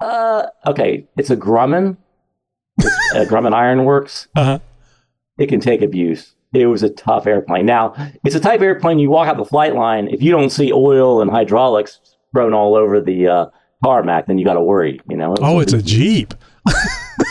[0.00, 1.96] Uh, okay, it's a Grumman.
[2.78, 4.28] It's a Grumman Ironworks.
[4.36, 4.60] Uh-huh.
[5.38, 6.34] It can take abuse.
[6.52, 7.66] It was a tough airplane.
[7.66, 7.94] Now,
[8.24, 10.08] it's a type of airplane you walk out the flight line.
[10.08, 12.00] If you don't see oil and hydraulics
[12.32, 13.46] thrown all over the uh,
[13.84, 15.00] tarmac, then you got to worry.
[15.08, 15.34] You know.
[15.40, 16.34] Oh, it's a Jeep.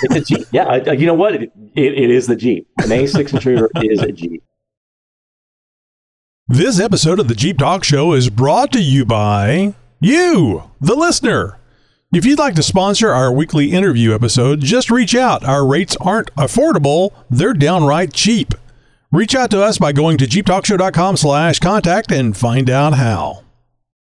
[0.04, 0.47] it's a Jeep.
[0.52, 1.36] Yeah, uh, you know what?
[1.36, 2.68] It, it, it is the Jeep.
[2.79, 4.43] An A6 Intruder is a Jeep.
[6.47, 11.57] This episode of the Jeep Talk Show is brought to you by you, the listener.
[12.14, 15.44] If you'd like to sponsor our weekly interview episode, just reach out.
[15.44, 18.54] Our rates aren't affordable, they're downright cheap.
[19.12, 23.44] Reach out to us by going to jeeptalkshow.com slash contact and find out how.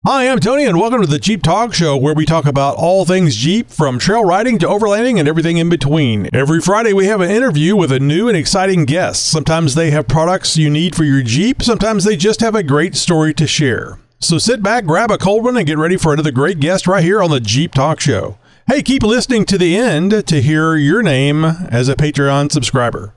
[0.06, 3.04] Hi, I'm Tony, and welcome to the Jeep Talk Show, where we talk about all
[3.04, 6.30] things Jeep, from trail riding to overlanding and everything in between.
[6.34, 9.28] Every Friday, we have an interview with a new and exciting guest.
[9.28, 12.96] Sometimes they have products you need for your Jeep, sometimes they just have a great
[12.96, 14.00] story to share.
[14.24, 17.04] So sit back, grab a cold one, and get ready for another great guest right
[17.04, 18.38] here on the Jeep Talk Show.
[18.68, 23.16] Hey, keep listening to the end to hear your name as a Patreon subscriber.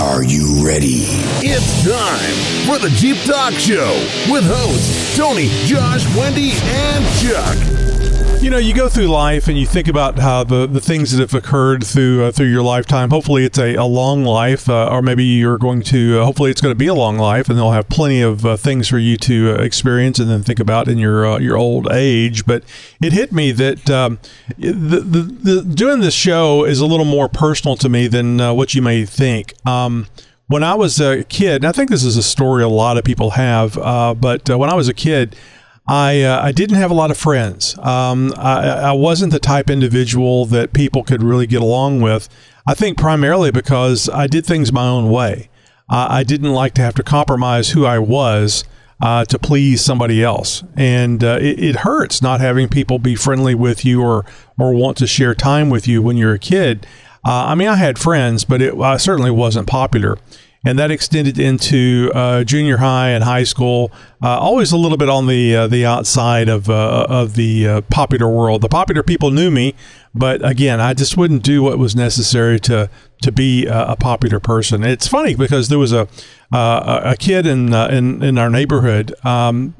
[0.00, 1.04] Are you ready?
[1.44, 3.92] It's time for the Jeep Talk Show
[4.32, 8.01] with hosts Tony, Josh, Wendy, and Chuck.
[8.42, 11.20] You know, you go through life and you think about how the, the things that
[11.20, 13.10] have occurred through uh, through your lifetime.
[13.10, 16.18] Hopefully, it's a, a long life, uh, or maybe you're going to.
[16.18, 18.56] Uh, hopefully, it's going to be a long life, and they'll have plenty of uh,
[18.56, 21.86] things for you to uh, experience and then think about in your uh, your old
[21.92, 22.44] age.
[22.44, 22.64] But
[23.00, 24.18] it hit me that um,
[24.58, 28.74] the, the, the doing this show is a little more personal to me than what
[28.74, 29.54] you may think.
[29.64, 30.08] Um,
[30.48, 33.04] when I was a kid, and I think this is a story a lot of
[33.04, 33.74] people have,
[34.20, 35.36] but when I was a kid.
[35.86, 37.76] I uh, I didn't have a lot of friends.
[37.78, 42.28] Um, I, I wasn't the type individual that people could really get along with.
[42.66, 45.48] I think primarily because I did things my own way.
[45.90, 48.64] Uh, I didn't like to have to compromise who I was
[49.00, 53.54] uh, to please somebody else, and uh, it, it, hurts not having people be friendly
[53.54, 54.24] with you or
[54.58, 56.86] or want to share time with you when you're a kid.
[57.26, 60.18] Uh, I mean, I had friends, but it certainly wasn't popular
[60.64, 63.90] and that extended into uh, junior high and high school.
[64.22, 67.80] Uh, always a little bit on the uh, the outside of uh, of the uh,
[67.82, 68.62] popular world.
[68.62, 69.74] The popular people knew me,
[70.14, 72.88] but again, I just wouldn't do what was necessary to
[73.22, 74.82] to be a, popular person.
[74.82, 76.08] It's funny because there was a
[76.52, 79.14] a kid in in in our neighborhood.
[79.24, 79.74] Um,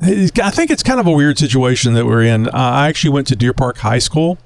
[0.00, 2.48] I think it's kind of a weird situation that we're in.
[2.50, 4.38] I actually went to Deer Park High School,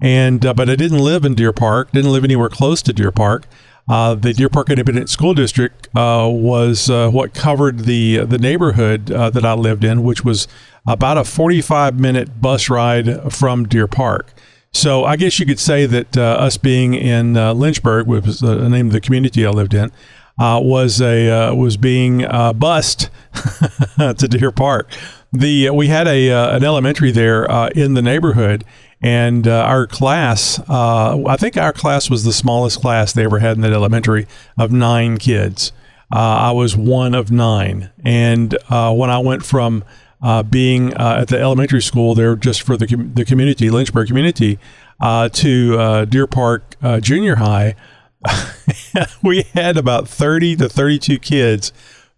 [0.00, 1.92] and but I didn't live in Deer Park.
[1.92, 3.46] Didn't live anywhere close to Deer Park.
[3.88, 9.12] Uh, the Deer Park Independent School District uh, was uh, what covered the the neighborhood
[9.12, 10.48] uh, that I lived in, which was
[10.88, 14.32] about a 45 minute bus ride from Deer Park.
[14.72, 18.40] So I guess you could say that uh, us being in uh, Lynchburg, which was
[18.40, 19.92] the name of the community I lived in,
[20.36, 22.26] was a was being
[22.56, 23.08] bused
[23.98, 24.90] to Deer Park.
[25.32, 27.44] The we had a an elementary there
[27.76, 28.64] in the neighborhood
[29.06, 33.38] and uh, our class, uh, I think our class was the smallest class they ever
[33.38, 34.26] had in that elementary
[34.58, 35.70] of nine kids.
[36.12, 37.90] Uh, I was one of nine.
[38.04, 39.84] And uh, when I went from
[40.20, 44.58] uh, being at the elementary school there just for the, com- the community, Lynchburg community,
[45.00, 47.76] to Deer Park Junior High,
[49.22, 51.72] we had about 30 to 32 kids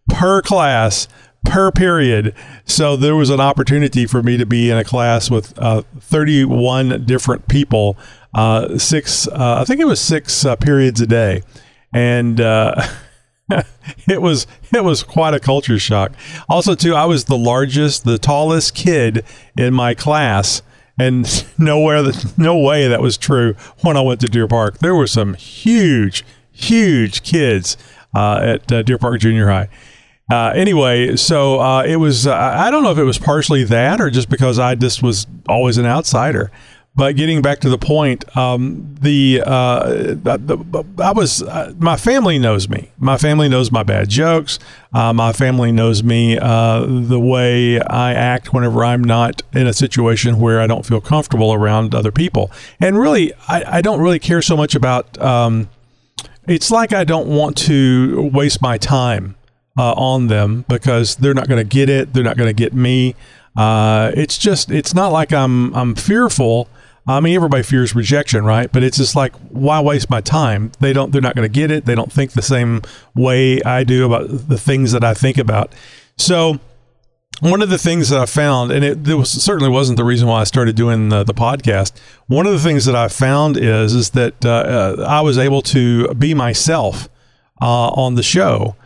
[0.09, 1.07] per class
[1.45, 2.35] per period.
[2.69, 7.05] So there was an opportunity for me to be in a class with uh, 31
[7.07, 7.97] different people,
[8.35, 11.43] uh, six, uh, I think it was six uh, periods a day.
[11.93, 12.75] And, uh,
[14.09, 16.13] it was it was quite a culture shock.
[16.49, 19.25] Also, too, I was the largest, the tallest kid
[19.57, 20.63] in my class,
[20.99, 24.79] and nowhere no way that was true when I went to Deer Park.
[24.79, 27.77] There were some huge, huge kids
[28.15, 29.69] uh, at uh, Deer Park Junior High,
[30.31, 34.01] uh, anyway, so uh, it was, uh, I don't know if it was partially that
[34.01, 36.51] or just because I just was always an outsider.
[36.95, 42.41] But getting back to the point, um, the, uh, the, I was uh, my family
[42.41, 42.91] knows me.
[42.99, 44.59] My family knows my bad jokes.
[44.93, 50.41] Uh, my family knows me the way I act whenever I'm not in a situation
[50.41, 52.51] where I don't feel comfortable around other people.
[52.81, 55.17] And really, I, I don't really care so much about.
[55.23, 55.71] Um,
[56.49, 59.37] it's like I don't want to waste my time
[59.79, 62.13] uh, on them because they're not going to get it.
[62.13, 63.15] They're not going to get me.
[63.57, 66.69] Uh, it's just it's not like I'm I'm fearful.
[67.07, 68.71] I mean, everybody fears rejection, right?
[68.71, 70.73] But it's just like, why waste my time?
[70.81, 71.11] They don't.
[71.11, 71.87] They're not going to get it.
[71.87, 72.83] They don't think the same
[73.15, 75.73] way I do about the things that I think about.
[76.19, 76.61] So,
[77.41, 80.41] one of the things that I found, and it, was, certainly wasn't the reason why
[80.41, 81.93] I started doing the, the, podcast.
[82.27, 84.49] One of the things that I found is is that uh,
[84.99, 87.09] uh I was able to be myself
[87.63, 88.77] uh, on the show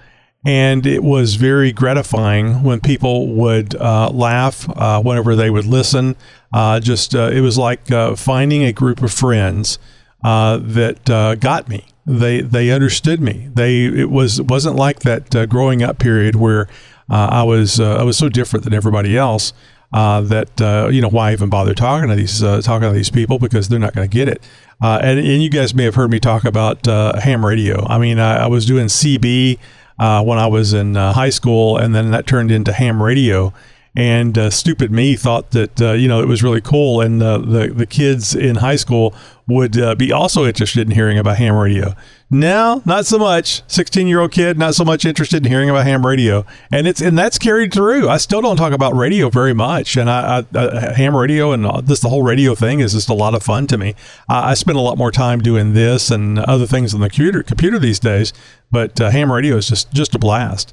[0.44, 6.16] And it was very gratifying when people would uh, laugh uh, whenever they would listen.
[6.52, 9.78] Uh, just uh, it was like uh, finding a group of friends
[10.24, 11.04] uh, that
[11.40, 11.84] got me.
[12.04, 13.50] They they understood me.
[13.54, 16.66] They it was wasn't like that growing up period where
[17.08, 19.52] I was I was so different than everybody else.
[19.92, 23.78] that you know why even bother talking to these talking to these people because they're
[23.78, 24.42] not going to get it.
[24.82, 27.86] Uh, and, and, you guys may have heard me talk about uh, ham radio.
[27.86, 29.60] I mean, I, I was doing CB
[29.98, 33.52] uh, when I was in uh, high school, and then that turned into ham radio.
[33.94, 37.72] And uh, stupid me thought that uh, you know it was really cool, and the
[37.74, 39.14] the kids in high school
[39.46, 41.94] would be also interested in hearing about ham radio.
[42.34, 43.62] Now, not so much.
[43.66, 46.46] 16 year old kid, not so much interested in hearing about ham radio.
[46.70, 48.08] And it's, and that's carried through.
[48.08, 49.98] I still don't talk about radio very much.
[49.98, 53.14] And I, I, I ham radio and this, the whole radio thing is just a
[53.14, 53.94] lot of fun to me.
[54.30, 57.42] I, I spend a lot more time doing this and other things on the computer,
[57.42, 58.32] computer these days,
[58.70, 60.72] but uh, ham radio is just, just a blast.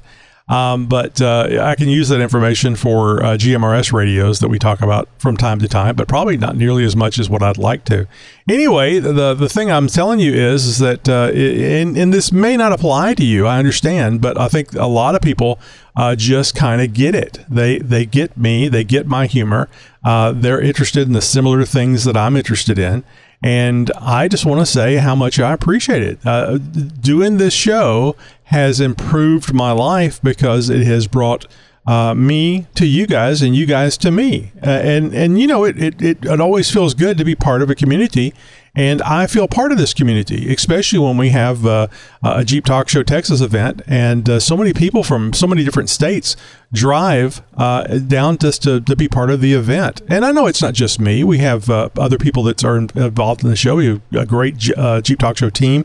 [0.50, 4.82] Um, but uh, I can use that information for uh, GMRS radios that we talk
[4.82, 7.84] about from time to time, but probably not nearly as much as what I'd like
[7.84, 8.08] to.
[8.48, 12.56] Anyway, the the thing I'm telling you is, is that uh, and, and this may
[12.56, 13.46] not apply to you.
[13.46, 15.60] I understand, but I think a lot of people
[15.94, 17.38] uh, just kind of get it.
[17.48, 18.66] They they get me.
[18.66, 19.68] They get my humor.
[20.02, 23.04] Uh, they're interested in the similar things that I'm interested in.
[23.42, 26.18] And I just want to say how much I appreciate it.
[26.26, 31.46] Uh, doing this show has improved my life because it has brought
[31.86, 34.52] uh, me to you guys and you guys to me.
[34.62, 37.62] Uh, and, and, you know, it, it, it, it always feels good to be part
[37.62, 38.34] of a community
[38.74, 41.88] and I feel part of this community, especially when we have uh,
[42.22, 45.90] a Jeep Talk Show Texas event, and uh, so many people from so many different
[45.90, 46.36] states
[46.72, 50.02] drive uh, down just to, to be part of the event.
[50.08, 53.42] And I know it's not just me; we have uh, other people that are involved
[53.42, 53.76] in the show.
[53.76, 55.84] We have a great uh, Jeep Talk Show team.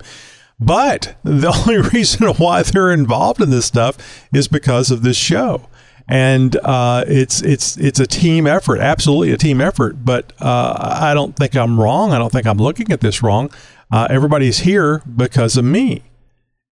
[0.59, 3.97] But the only reason why they're involved in this stuff
[4.33, 5.67] is because of this show
[6.07, 10.05] and uh, it's it's it's a team effort, absolutely a team effort.
[10.05, 12.11] But uh, I don't think I'm wrong.
[12.11, 13.49] I don't think I'm looking at this wrong.
[13.91, 16.03] Uh, everybody's here because of me,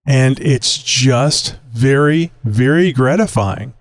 [0.06, 3.74] and it's just very very gratifying.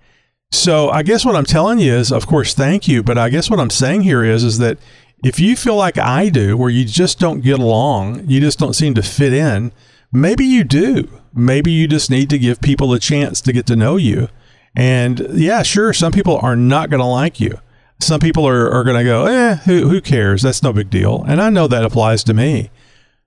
[0.50, 3.02] So I guess what I'm telling you is, of course, thank you.
[3.02, 4.78] But I guess what I'm saying here is, is that
[5.24, 8.74] if you feel like I do, where you just don't get along, you just don't
[8.74, 9.72] seem to fit in,
[10.12, 11.08] maybe you do.
[11.34, 14.28] Maybe you just need to give people a chance to get to know you
[14.76, 17.58] and yeah, sure, some people are not going to like you.
[18.00, 20.42] Some people are, are going to go, eh, who, who cares?
[20.42, 21.24] That's no big deal.
[21.28, 22.70] And I know that applies to me.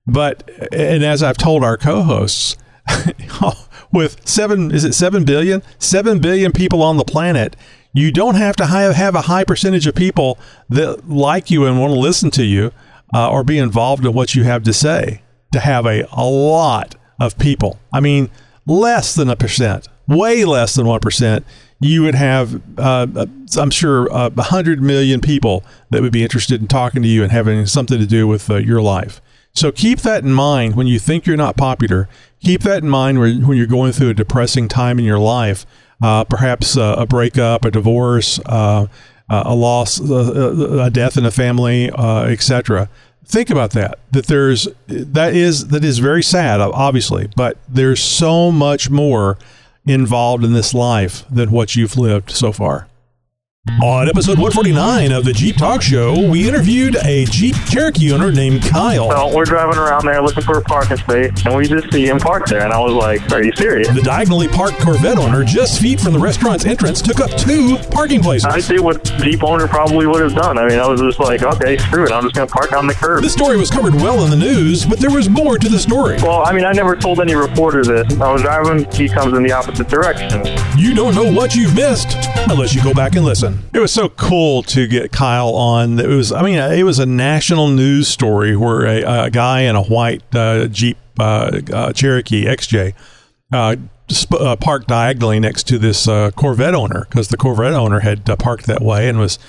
[0.07, 2.57] But, and as I've told our co hosts,
[3.91, 5.63] with seven, is it seven billion?
[5.79, 7.55] Seven billion people on the planet,
[7.93, 10.37] you don't have to have, a high percentage of people
[10.69, 12.71] that like you and want to listen to you
[13.13, 15.21] uh, or be involved in what you have to say
[15.53, 17.79] to have a, a lot of people.
[17.93, 18.29] I mean,
[18.67, 21.43] less than a percent way less than 1%,
[21.79, 23.25] you would have, uh, uh
[23.57, 27.31] I'm sure, uh, 100 million people that would be interested in talking to you and
[27.31, 29.21] having something to do with uh, your life.
[29.53, 32.09] So keep that in mind when you think you're not popular.
[32.41, 35.65] Keep that in mind when, you're going through a depressing time in your life,
[36.01, 38.89] uh, perhaps uh, a breakup, a divorce, a
[39.29, 42.89] loss, a death in a family, etc
[43.27, 48.51] think about that that there's that is that is very sad obviously but there's so
[48.51, 49.37] much more
[49.93, 52.87] involved in this life than what you've lived so far.
[53.83, 58.61] On episode 149 of the Jeep Talk Show, we interviewed a Jeep Cherokee owner named
[58.63, 59.09] Kyle.
[59.09, 62.19] So we're driving around there looking for a parking space, and we just see him
[62.19, 62.61] parked there.
[62.63, 63.89] And I was like, Are you serious?
[63.89, 68.21] The diagonally parked Corvette owner, just feet from the restaurant's entrance, took up two parking
[68.21, 68.45] places.
[68.45, 70.57] I see what Jeep owner probably would have done.
[70.57, 72.11] I mean, I was just like, Okay, screw it.
[72.11, 73.23] I'm just going to park on the curb.
[73.23, 76.17] This story was covered well in the news, but there was more to the story.
[76.21, 78.13] Well, I mean, I never told any reporter this.
[78.21, 80.45] I was driving, he comes in the opposite direction.
[80.77, 82.15] You don't know what you've missed
[82.47, 83.54] unless you go back and listen.
[83.73, 85.99] It was so cool to get Kyle on.
[85.99, 89.75] It was, I mean, it was a national news story where a, a guy in
[89.75, 92.93] a white uh, Jeep uh, uh, Cherokee XJ
[93.53, 93.75] uh,
[94.11, 98.65] sp- uh, parked diagonally next to this Corvette owner because the Corvette owner had parked
[98.67, 99.39] that way and was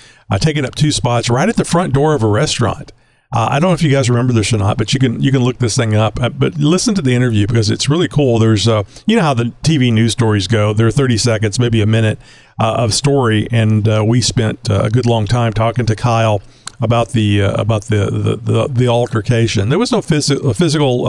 [0.40, 2.92] taking up two spots right at the front door of a restaurant.
[3.34, 5.32] Uh, I don't know if you guys remember this or not, but you can you
[5.32, 6.20] can look this thing up.
[6.20, 8.38] Uh, but listen to the interview because it's really cool.
[8.38, 10.72] There's uh, you know how the TV news stories go.
[10.72, 12.18] They're 30 seconds, maybe a minute
[12.58, 16.40] of story, and uh, we spent uh, a good long time talking to Kyle
[16.80, 19.70] about the about the, the, the the altercation.
[19.70, 21.06] There was no phys- physical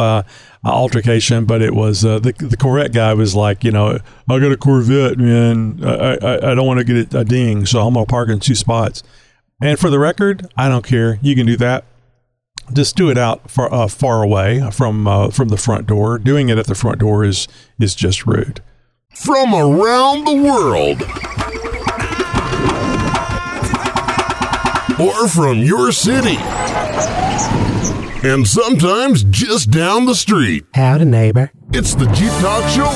[0.64, 4.00] altercation, but it was the the Corvette guy was like, you know,
[4.30, 5.84] I got a Corvette, man.
[5.84, 8.56] I I, I don't want to get a ding, so I'm gonna park in two
[8.56, 9.04] spots.
[9.62, 11.20] And for the record, I don't care.
[11.22, 11.84] You can do that
[12.74, 16.18] just do it out far, uh, far away from uh, from the front door.
[16.18, 17.48] Doing it at the front door is
[17.80, 18.62] is just rude.
[19.18, 21.02] From around the world.
[25.00, 26.38] Or from your city.
[28.28, 30.66] And sometimes just down the street.
[30.74, 31.52] Howdy, neighbor.
[31.74, 32.90] It's the Jeep Talk Show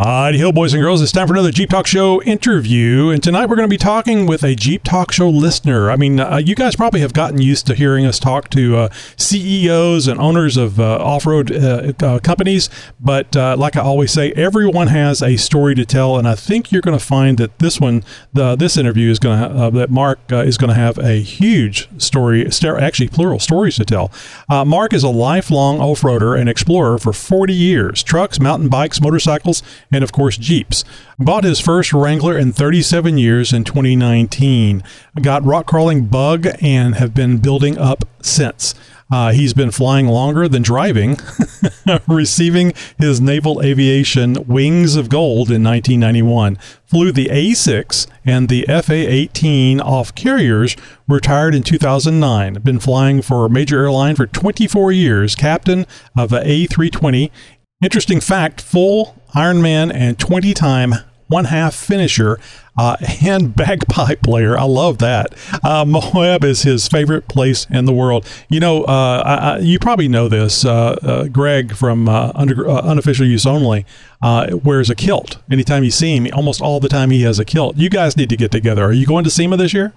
[0.00, 3.10] Alrighty, Hill boys and girls, it's time for another Jeep Talk Show interview.
[3.10, 5.90] And tonight we're going to be talking with a Jeep Talk Show listener.
[5.90, 8.88] I mean, uh, you guys probably have gotten used to hearing us talk to uh,
[9.18, 12.70] CEOs and owners of uh, off road uh, uh, companies.
[12.98, 16.16] But uh, like I always say, everyone has a story to tell.
[16.16, 18.02] And I think you're going to find that this one,
[18.32, 22.46] the, this interview is going to, that Mark is going to have a huge story,
[22.46, 24.10] actually plural stories to tell.
[24.48, 29.62] Mark is a lifelong off roader and explorer for 40 years trucks, mountain bikes, motorcycles,
[29.92, 30.84] and of course Jeeps.
[31.18, 34.82] Bought his first Wrangler in 37 years in 2019.
[35.20, 38.74] Got rock crawling bug and have been building up since.
[39.12, 41.18] Uh, he's been flying longer than driving,
[42.06, 46.56] receiving his naval aviation wings of gold in 1991.
[46.86, 50.76] Flew the A6 and the FA 18 off carriers,
[51.08, 52.54] retired in 2009.
[52.62, 57.30] Been flying for a major airline for 24 years, captain of a A320
[57.82, 60.94] Interesting fact full Ironman and 20 time
[61.28, 62.38] one half finisher
[62.76, 64.58] uh, and bagpipe player.
[64.58, 65.32] I love that.
[65.64, 68.28] Uh, Moab is his favorite place in the world.
[68.50, 70.62] You know, uh, I, I, you probably know this.
[70.62, 73.86] Uh, uh, Greg from uh, under, Unofficial Use Only
[74.20, 75.38] wears a kilt.
[75.50, 77.78] Anytime you see him, almost all the time he has a kilt.
[77.78, 78.84] You guys need to get together.
[78.84, 79.94] Are you going to SEMA this year?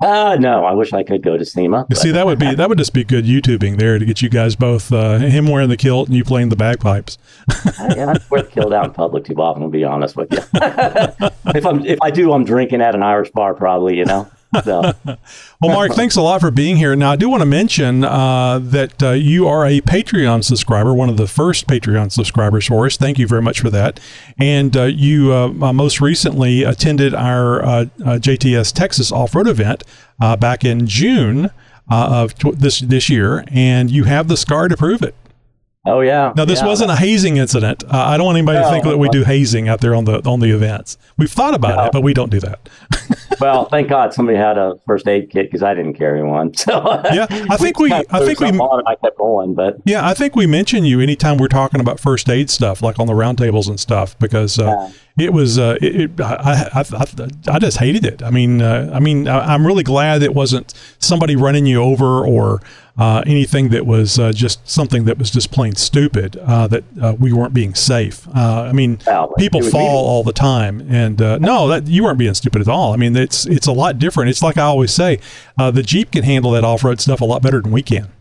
[0.00, 1.86] Uh, no, I wish I could go to SEMA.
[1.90, 4.30] You see, that would be that would just be good YouTubing there to get you
[4.30, 7.18] guys both uh, him wearing the kilt and you playing the bagpipes.
[7.78, 9.62] I, I wear the kilt out in public too often.
[9.62, 10.38] To be honest with you,
[11.54, 13.98] if I'm if I do, I'm drinking at an Irish bar probably.
[13.98, 14.30] You know.
[14.64, 14.80] So.
[15.04, 15.18] well,
[15.62, 16.96] Mark, thanks a lot for being here.
[16.96, 21.08] Now, I do want to mention uh, that uh, you are a Patreon subscriber, one
[21.08, 22.96] of the first Patreon subscribers for us.
[22.96, 24.00] Thank you very much for that.
[24.38, 29.84] And uh, you uh, uh, most recently attended our uh, JTS Texas off road event
[30.18, 31.50] back in June
[31.88, 35.14] of t- this this year, and you have the scar to prove it.
[35.86, 36.34] Oh yeah.
[36.36, 36.66] Now this yeah.
[36.66, 37.84] wasn't a hazing incident.
[37.84, 40.04] Uh, I don't want anybody no, to think that we do hazing out there on
[40.04, 40.98] the on the events.
[41.16, 41.84] We've thought about no.
[41.84, 42.68] it, but we don't do that.
[43.40, 46.52] well, thank God somebody had a first aid kit because I didn't carry one.
[46.60, 50.36] So yeah, I think we, I think we, I kept going, but yeah, I think
[50.36, 53.80] we mention you anytime we're talking about first aid stuff, like on the roundtables and
[53.80, 57.04] stuff, because uh, yeah it was uh, it, it, I, I, I,
[57.48, 58.22] I, just hated it.
[58.22, 62.24] I mean, uh, I mean, I, am really glad it wasn't somebody running you over
[62.24, 62.60] or
[63.00, 66.36] uh, anything that was uh, just something that was just plain stupid.
[66.36, 68.28] Uh, that uh, we weren't being safe.
[68.34, 68.98] I mean,
[69.38, 72.92] people fall all the time, and no, that you weren't being stupid at all.
[72.92, 74.30] I mean, it's it's a lot different.
[74.30, 75.18] It's like I always say,
[75.56, 78.12] the Jeep can handle that off road stuff a lot better than we can.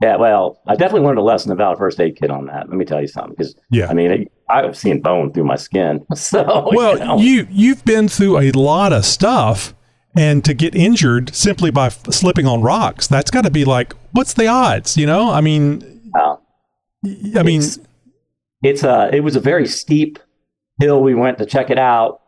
[0.00, 2.68] Yeah, well, I definitely learned a lesson about a first aid kit on that.
[2.68, 5.56] Let me tell you something, because yeah, I mean, it, I've seen bone through my
[5.56, 6.06] skin.
[6.14, 7.18] So well, you, know.
[7.18, 9.74] you you've been through a lot of stuff,
[10.18, 13.94] and to get injured simply by f- slipping on rocks, that's got to be like,
[14.12, 14.96] what's the odds?
[14.96, 16.36] You know, I mean, uh,
[17.36, 17.78] I mean, it's,
[18.62, 20.18] it's a it was a very steep
[20.80, 21.02] hill.
[21.02, 22.20] We went to check it out.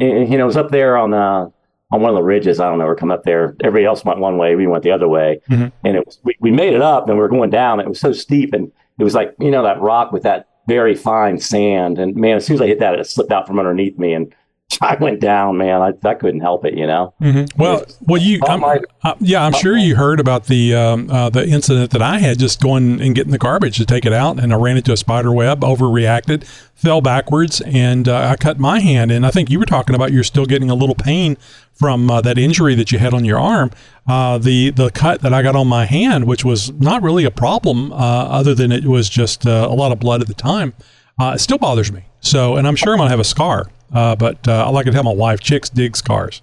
[0.00, 1.48] And, you know, it was up there on uh,
[1.92, 2.58] on one of the ridges.
[2.58, 2.86] I don't know.
[2.86, 3.56] We're coming up there.
[3.62, 4.56] Everybody else went one way.
[4.56, 5.68] We went the other way, mm-hmm.
[5.86, 7.78] and it was we, we made it up, and we were going down.
[7.78, 10.96] It was so steep, and it was like you know that rock with that very
[10.96, 11.98] fine sand.
[11.98, 14.34] And man, as soon as I hit that, it slipped out from underneath me and
[14.80, 15.80] I went down, man.
[15.80, 17.14] I, I couldn't help it, you know.
[17.22, 17.60] Mm-hmm.
[17.60, 21.30] Well, well, you, I'm, my, uh, yeah, I'm sure you heard about the um, uh,
[21.30, 24.40] the incident that I had just going and getting the garbage to take it out,
[24.40, 26.44] and I ran into a spider web, overreacted,
[26.74, 29.10] fell backwards, and uh, I cut my hand.
[29.10, 31.36] And I think you were talking about you're still getting a little pain
[31.72, 33.70] from uh, that injury that you had on your arm.
[34.06, 37.30] Uh, the the cut that I got on my hand, which was not really a
[37.30, 40.74] problem, uh, other than it was just a lot of blood at the time.
[41.20, 42.04] It still bothers me.
[42.20, 43.66] So, and I'm sure I'm gonna have a scar.
[43.92, 46.42] Uh, but uh, I like to tell my wife, chicks dig scars.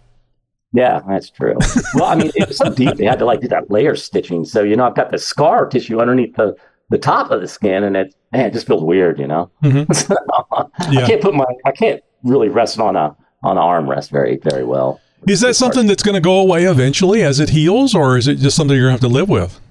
[0.72, 1.56] Yeah, that's true.
[1.94, 4.46] well, I mean, it was so deep they had to like do that layer stitching.
[4.46, 6.56] So you know, I've got the scar tissue underneath the
[6.90, 9.20] the top of the skin, and it man, it just feels weird.
[9.20, 9.92] You know, mm-hmm.
[9.94, 10.16] so,
[10.92, 11.02] yeah.
[11.02, 14.64] I can't put my I can't really rest on a on an armrest very very
[14.64, 15.00] well.
[15.28, 18.36] Is that something that's going to go away eventually as it heals, or is it
[18.36, 19.62] just something you're going to have to live with?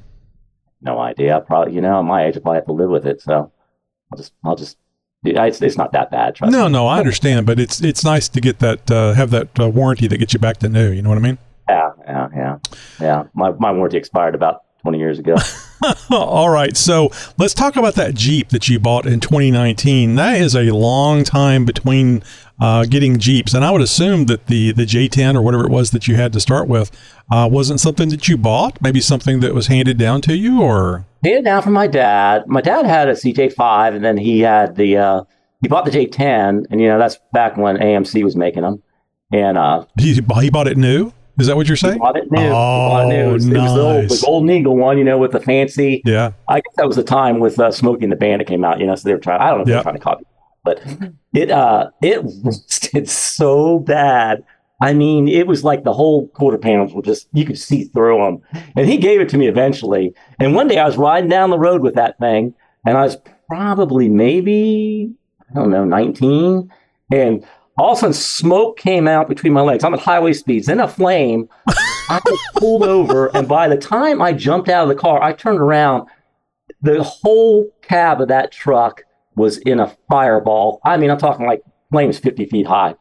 [0.81, 1.45] No idea.
[1.47, 3.21] Probably, you know, at my age, I probably have to live with it.
[3.21, 3.53] So
[4.11, 4.79] I'll just I'll just
[5.25, 6.37] it's, it's not that bad.
[6.41, 6.73] no, me.
[6.73, 10.07] no, I understand, but it's it's nice to get that uh, have that uh, warranty
[10.09, 10.91] that gets you back to new.
[10.91, 11.39] You know what I mean?
[11.69, 12.59] Yeah, yeah, yeah,
[13.01, 13.25] yeah.
[13.35, 15.37] My my warranty expired about 20 years ago.
[16.11, 16.77] All right.
[16.77, 20.17] So let's talk about that Jeep that you bought in 2019.
[20.17, 22.23] That is a long time between
[22.61, 23.55] uh, getting Jeeps.
[23.55, 26.33] And I would assume that the, the J10 or whatever it was that you had
[26.35, 26.91] to start with
[27.31, 31.05] uh, wasn't something that you bought, maybe something that was handed down to you or?
[31.25, 32.47] Handed down from my dad.
[32.47, 35.25] My dad had a CJ5 and then he had the, uh,
[35.61, 38.83] he bought the J10 and, you know, that's back when AMC was making them.
[39.33, 41.13] And uh, he, he bought it new?
[41.39, 41.95] Is that what you're saying?
[41.95, 42.43] He bought it new.
[42.43, 43.31] Oh, bought it new.
[43.31, 43.57] It was, nice.
[43.57, 46.03] it was the, old, the Golden Eagle one, you know, with the fancy.
[46.05, 46.33] Yeah.
[46.49, 48.87] I guess that was the time with uh, Smokey and the Bandit came out, you
[48.87, 49.41] know, so they were trying.
[49.41, 49.79] I don't know if they Yeah.
[49.79, 50.25] were trying to copy,
[50.65, 50.81] but
[51.35, 54.45] it uh it rusted so bad.
[54.81, 58.19] I mean, it was like the whole quarter panels were just you could see through
[58.19, 58.65] them.
[58.77, 60.15] And he gave it to me eventually.
[60.41, 62.55] And one day I was riding down the road with that thing,
[62.87, 63.17] and I was
[63.49, 65.13] probably maybe
[65.51, 66.73] I don't know, nineteen,
[67.13, 67.45] and
[67.79, 69.85] all of a sudden smoke came out between my legs.
[69.85, 71.49] I'm at highway speeds, then a flame.
[72.09, 75.33] I was pulled over, and by the time I jumped out of the car, I
[75.33, 76.09] turned around.
[76.85, 79.05] The whole cab of that truck
[79.37, 80.81] was in a fireball.
[80.85, 82.95] I mean, I'm talking like flames 50 feet high.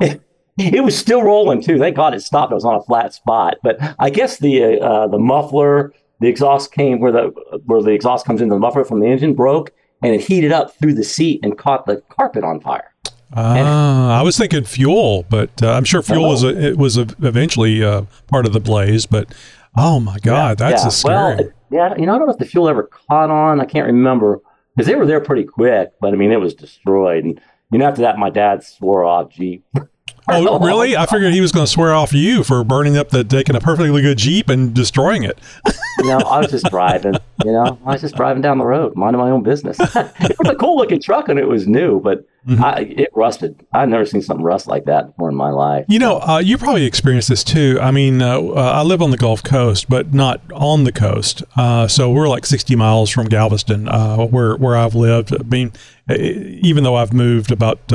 [0.58, 1.78] It, was still rolling too.
[1.78, 2.50] Thank God it stopped.
[2.50, 3.56] It was on a flat spot.
[3.62, 7.24] But I guess the uh, the muffler, the exhaust came where the
[7.66, 9.70] where the exhaust comes into the muffler from the engine broke,
[10.02, 12.94] and it heated up through the seat and caught the carpet on fire.
[13.34, 16.28] Ah, I was thinking fuel, but uh, I'm sure fuel Oh.
[16.30, 19.04] was a, it was a, eventually uh, part of the blaze.
[19.04, 19.34] But
[19.76, 20.88] oh my God, that's yeah.
[20.88, 21.36] a scary.
[21.36, 23.60] Well, yeah, you know, I don't know if the fuel ever caught on.
[23.60, 24.40] I can't remember
[24.76, 27.24] because they were there pretty quick, but I mean, it was destroyed.
[27.24, 27.40] And
[27.72, 29.64] you know, after that, my dad swore off Jeep.
[30.28, 30.96] oh, really?
[30.96, 33.60] I figured he was going to swear off you for burning up the taking a
[33.60, 35.38] perfectly good Jeep and destroying it.
[35.98, 37.14] You know, I was just driving.
[37.42, 39.78] You know, I was just driving down the road, minding my own business.
[39.80, 42.62] it was a cool looking truck, and it was new, but Mm-hmm.
[42.64, 43.66] I, it rusted.
[43.72, 45.84] I've never seen something rust like that before in my life.
[45.88, 47.76] You know, uh, you probably experienced this too.
[47.82, 51.42] I mean, uh, uh, I live on the Gulf Coast, but not on the coast.
[51.56, 55.34] Uh, so we're like 60 miles from Galveston, uh, where where I've lived.
[55.34, 55.72] I mean,
[56.08, 57.88] even though I've moved about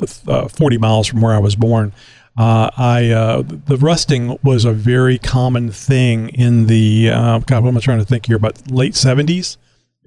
[0.00, 1.92] uh, uh, uh, 40 miles from where I was born,
[2.36, 7.62] uh, I uh, the rusting was a very common thing in the uh, God.
[7.62, 8.36] What am I trying to think here?
[8.36, 9.56] About late 70s.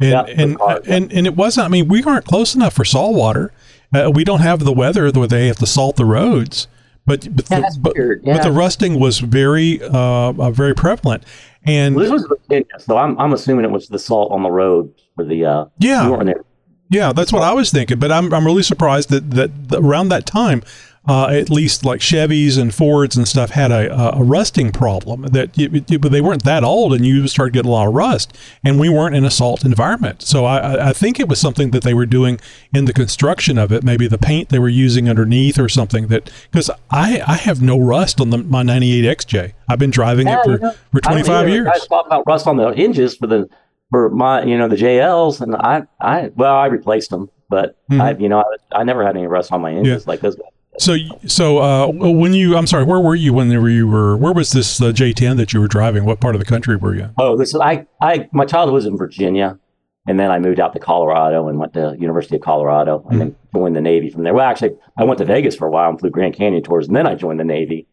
[0.02, 0.96] And, Yeah, the and, car, yeah.
[0.96, 1.66] and and it wasn't.
[1.66, 3.52] I mean, we aren't close enough for salt water.
[3.94, 6.68] Uh, we don't have the weather where they have to salt the roads.
[7.06, 11.24] But but, Yeah, the, but, weird, but the rusting was very uh, uh, very prevalent.
[11.66, 14.52] And Well, this was Virginia, so I'm I'm assuming it was the salt on the
[14.52, 16.06] road for the uh, Yeah.
[16.06, 16.44] you weren't there.
[16.90, 18.00] Yeah, that's what I was thinking.
[18.00, 20.64] But I'm I'm really surprised that that, around that time.
[21.08, 25.54] Uh, at least like Chevys and Fords and stuff had a, a, rusting problem that
[26.02, 28.90] but they weren't that old and you started getting a lot of rust and we
[28.90, 30.22] weren't in a salt environment.
[30.22, 32.40] So I, I- I think it was something that they were doing
[32.76, 36.30] in the construction of it, maybe the paint they were using underneath or something that
[36.52, 39.54] because I, I have no rust on the, my 98 XJ.
[39.68, 41.66] I've been driving Yeah, it for, you know, for I don't 25 years.
[41.66, 43.50] Guys talk about rust on the hinges for the
[43.92, 48.02] for my you know the JLs, and I I well I replaced them, but Mhm.
[48.02, 48.40] I you know
[48.72, 50.46] I, I never had any rust on my hinges like those guys.
[50.78, 54.16] So, so uh, when you, I'm sorry, where were you when you were?
[54.16, 56.06] Where was this uh, J10 that you were driving?
[56.06, 57.10] What part of the country were you?
[57.20, 59.60] Oh, this is I I my childhood was in Virginia,
[60.08, 63.36] and then I moved out to Colorado and went to University of Colorado, and then
[63.54, 64.34] joined the Navy from there.
[64.34, 66.96] Well, actually, I went to Vegas for a while and flew Grand Canyon tours, and
[66.96, 67.86] then I joined the Navy.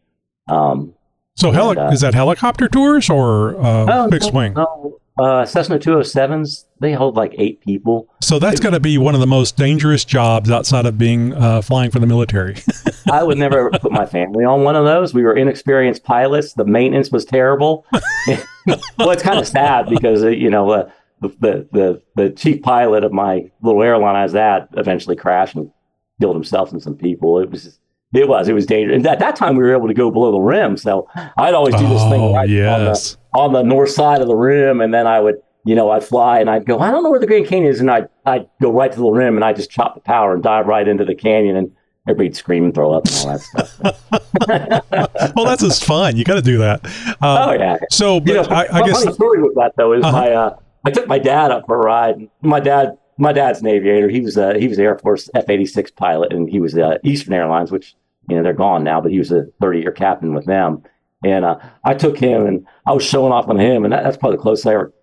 [0.47, 0.93] Um,
[1.35, 4.53] So, heli- And, uh, is that helicopter tours or uh, no, fixed wing?
[4.53, 8.07] No, uh, Cessna 207s they hold like eight people.
[8.21, 11.61] So that's going to be one of the most dangerous jobs outside of being uh,
[11.61, 12.57] flying for the military.
[13.11, 15.13] I would never put my family on one of those.
[15.13, 16.53] We were inexperienced pilots.
[16.53, 17.85] The maintenance was terrible.
[18.27, 23.03] well, it's kind of sad because uh, you know uh, the, the the chief pilot
[23.03, 25.71] of my little airline I was at eventually crashed and
[26.19, 27.39] killed himself and some people.
[27.39, 27.79] It was just,
[28.13, 28.97] it was it was dangerous.
[28.97, 31.75] And at that time, we were able to go below the rim, so I'd always
[31.75, 32.79] do this thing Oh, right yes.
[32.79, 32.95] on the
[33.37, 35.35] on the north side of the rim, and then I would.
[35.65, 37.81] You know, I'd fly and I'd go, I don't know where the Grand Canyon is.
[37.81, 40.41] And I'd, I'd go right to the rim and I'd just chop the power and
[40.41, 41.57] dive right into the canyon.
[41.57, 41.71] And
[42.07, 45.33] everybody'd scream and throw up and all that stuff.
[45.35, 46.15] well, that's just fun.
[46.15, 46.85] You got to do that.
[47.21, 47.79] Uh, Oh yeah.
[47.91, 50.17] So, but You know, I, I guess funny story with that though is Uh-huh.
[50.17, 52.29] my uh, I took my dad up for a ride.
[52.41, 54.07] My dad, my dad's an aviator.
[54.07, 56.77] He was a he was an Air Force F eighty six pilot, and he was
[56.77, 57.93] uh, Eastern Airlines, which
[58.29, 60.81] you know they're gone now, but he was a thirty year captain with them.
[61.23, 64.17] And uh, I took him, and I was showing off on him, and that, that's
[64.17, 64.93] probably the closest I ever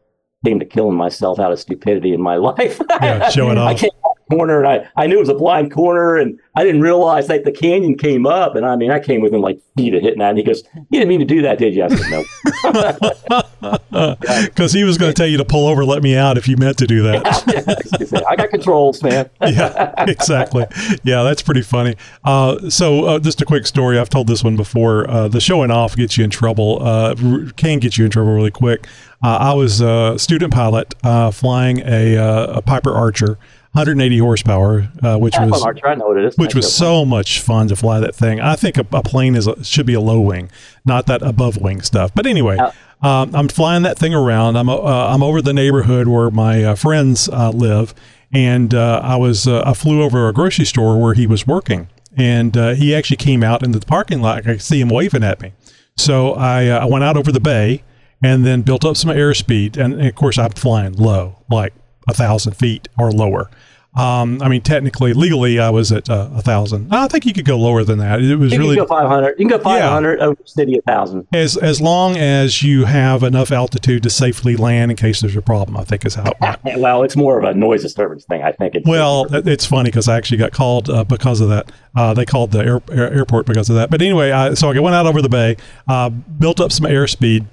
[0.44, 2.80] came to killing myself out of stupidity in my life.
[2.88, 3.80] Yeah, showing I off.
[3.80, 6.64] came out the corner, and I, I knew it was a blind corner, and I
[6.64, 9.94] didn't realize that the canyon came up, and I mean I came within like feet
[9.94, 11.88] of hitting that, and he goes, "You didn't mean to do that, did you?" I
[11.88, 13.42] said, "No."
[13.90, 16.56] because he was going to tell you to pull over, let me out if you
[16.56, 18.24] meant to do that.
[18.28, 19.30] I got controls, man.
[19.40, 20.66] yeah, exactly.
[21.02, 21.96] Yeah, that's pretty funny.
[22.24, 23.98] Uh, so, uh, just a quick story.
[23.98, 25.08] I've told this one before.
[25.08, 26.78] Uh, the showing off gets you in trouble.
[26.82, 28.86] Uh, r- can get you in trouble really quick.
[29.22, 33.38] Uh, I was a student pilot uh, flying a, uh, a Piper Archer.
[33.72, 36.36] 180 horsepower, uh, which Yeah, was Archer, I know what it is.
[36.38, 38.40] which was so much fun to fly that thing.
[38.40, 40.48] I think a, a plane is a, should be a low wing,
[40.84, 42.12] not that above wing stuff.
[42.14, 42.56] But anyway.
[43.02, 44.56] Um, I'm flying that thing around.
[44.56, 47.94] I'm uh, I'm over the neighborhood where my uh, friends uh, live,
[48.32, 51.88] and uh, I was uh, I flew over a grocery store where he was working,
[52.16, 54.38] and uh, he actually came out into the parking lot.
[54.38, 55.52] I could see him waving at me,
[55.96, 57.82] so I uh, I went out over the bay
[58.22, 61.74] and then built up some airspeed, and, and of course I'm flying low, like
[62.08, 63.50] a thousand feet or lower.
[63.96, 66.92] Um, I mean, technically, legally, I was at uh, a thousand.
[66.92, 68.20] I think you could go lower than that.
[68.20, 69.30] It was You really 500.
[69.38, 71.28] You can go 500 over city a 1,000.
[71.32, 75.42] as as long as you have enough altitude to safely land in case there's a
[75.42, 75.76] problem.
[75.76, 76.58] I think is how it.
[76.78, 78.74] Well, it's more of a noise disturbance thing, I think.
[78.74, 81.70] It's, Well, it- it's funny because I actually got called uh, because of that.
[81.94, 83.90] Uh, they called the air, air, airport because of that.
[83.90, 87.46] But anyway, I, so I went out over the bay, uh, built up some airspeed,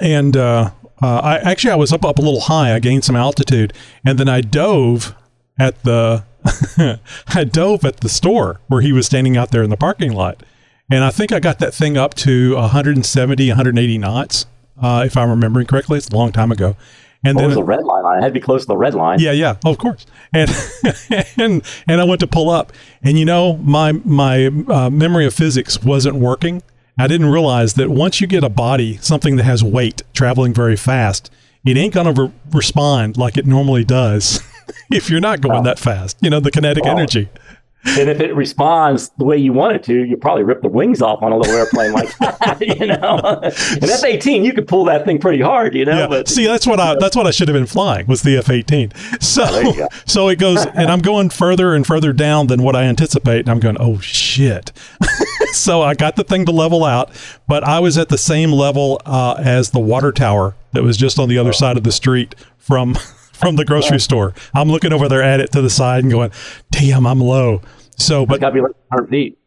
[0.00, 0.70] and uh,
[1.02, 2.74] uh, I actually I was up up a little high.
[2.74, 3.72] I gained some altitude,
[4.04, 5.14] and then I dove
[5.58, 6.24] at the
[7.28, 10.42] I dove at the store where he was standing out there in the parking lot,
[10.90, 14.46] and I think I got that thing up to 170, 180 knots,
[14.80, 15.98] uh, if I'm remembering correctly.
[15.98, 16.76] It's a long time ago.
[17.24, 18.18] And what then was the red line on it?
[18.18, 19.18] It had to be close to the red line.
[19.18, 20.06] yeah, yeah, of course.
[20.32, 20.50] And
[21.36, 25.34] and and I went to pull up, and you know, my my uh, memory of
[25.34, 26.62] physics wasn't working.
[26.98, 30.76] I didn't realize that once you get a body, something that has weight traveling very
[30.76, 31.30] fast,
[31.66, 34.40] it ain't gonna re- respond like it normally does
[34.92, 36.16] if you're not going that fast.
[36.20, 36.90] You know, the kinetic Oh.
[36.90, 37.28] energy.
[37.88, 41.00] And if it responds the way you want it to, you probably rip the wings
[41.00, 43.20] off on a little airplane like that, you know.
[43.44, 45.96] And F 18, you could pull that thing pretty hard, you know.
[45.96, 46.08] Yeah.
[46.08, 48.50] But See, that's what I that's what I should have been flying was the F
[48.50, 48.90] eighteen.
[49.20, 53.40] So so it goes, and I'm going further and further down than what I anticipate,
[53.40, 54.72] and I'm going, oh shit.
[55.52, 57.10] so I got the thing to level out,
[57.46, 61.20] but I was at the same level uh, as the water tower that was just
[61.20, 61.42] on the Oh.
[61.42, 62.96] other side of the street from
[63.36, 64.34] from the grocery store.
[64.54, 66.32] I'm looking over there at it to the side and going,
[66.70, 67.60] damn, I'm low.
[67.98, 68.40] So, but like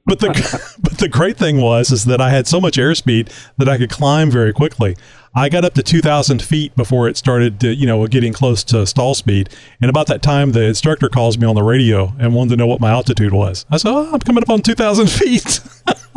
[0.06, 3.70] but the but the great thing was is that I had so much airspeed that
[3.70, 4.96] I could climb very quickly.
[5.36, 8.86] I got up to 2,000 feet before it started, to, you know, getting close to
[8.88, 9.50] stall speed.
[9.82, 12.68] And about that time, the instructor calls me on the radio and wanted to know
[12.68, 13.66] what my altitude was.
[13.70, 15.60] I said, "Oh, I'm coming up on 2,000 feet."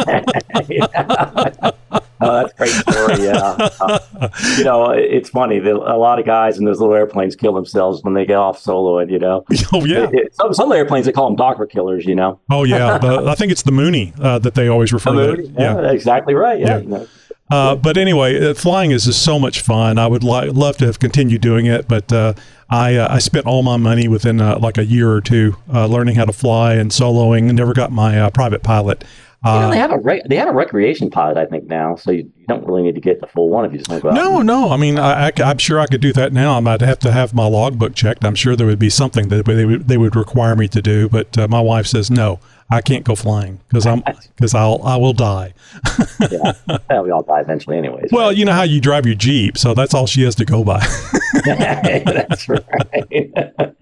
[2.24, 3.24] Oh, that's a great story.
[3.24, 3.68] Yeah.
[3.80, 5.58] Uh, you know, it's funny.
[5.58, 8.62] that A lot of guys in those little airplanes kill themselves when they get off
[8.62, 9.44] soloing, you know.
[9.72, 12.38] oh yeah, It- it- some, some airplanes, they call them doctor killers, you know.
[12.48, 12.96] oh yeah.
[12.98, 15.32] The, I think it's the Mooney uh, that they always refer to.
[15.42, 15.50] it.
[15.58, 16.60] Yeah, exactly right.
[16.60, 16.66] Yeah.
[16.68, 16.78] Yeah.
[16.78, 17.06] You know.
[17.52, 19.98] Uh, but anyway, uh, flying is just so much fun.
[19.98, 22.32] I would li- love to have continued doing it, but uh,
[22.70, 25.84] I uh, I spent all my money within uh, like a year or two uh,
[25.84, 29.04] learning how to fly and soloing, and never got my private pilot.
[29.44, 31.96] You know, Uh, they have a rec- they have a recreation pilot, I think now,
[31.96, 34.02] so you, you don't really need to get the full one if you just want
[34.02, 34.14] to go out.
[34.14, 34.70] no, no.
[34.70, 36.56] I mean, I, am sure I could do that now.
[36.56, 38.24] I might have to have my logbook checked.
[38.24, 41.08] I'm sure there would be something that they would they would require me to do,
[41.08, 42.38] but uh, my wife says no.
[42.70, 44.02] I can't go flying because I'm
[44.36, 45.52] because I'll I will die.
[46.30, 46.52] yeah.
[46.88, 48.10] Well, we all die eventually, anyways.
[48.12, 50.64] Well, you know how you drive your Jeep, so that's all she has to go
[50.64, 50.78] by.
[51.44, 53.74] that's right.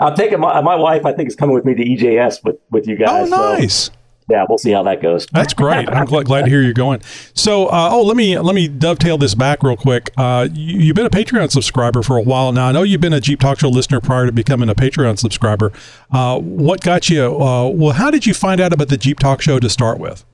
[0.00, 1.04] I'm taking my my wife.
[1.04, 3.30] I think is coming with me to EJS with with you oh, guys.
[3.30, 3.90] so, nice.
[4.28, 5.26] Yeah, we'll see how that goes.
[5.26, 5.88] That's great.
[5.88, 7.02] I'm glad, glad to hear you're going.
[7.34, 10.10] So, uh, oh, let me let me dovetail this back real quick.
[10.16, 12.68] Uh, you, you've been a Patreon subscriber for a while now.
[12.68, 15.72] I know you've been a Jeep Talk Show listener prior to becoming a Patreon subscriber.
[16.10, 17.40] Uh, what got you?
[17.40, 20.24] Uh, well, how did you find out about the Jeep Talk Show to start with?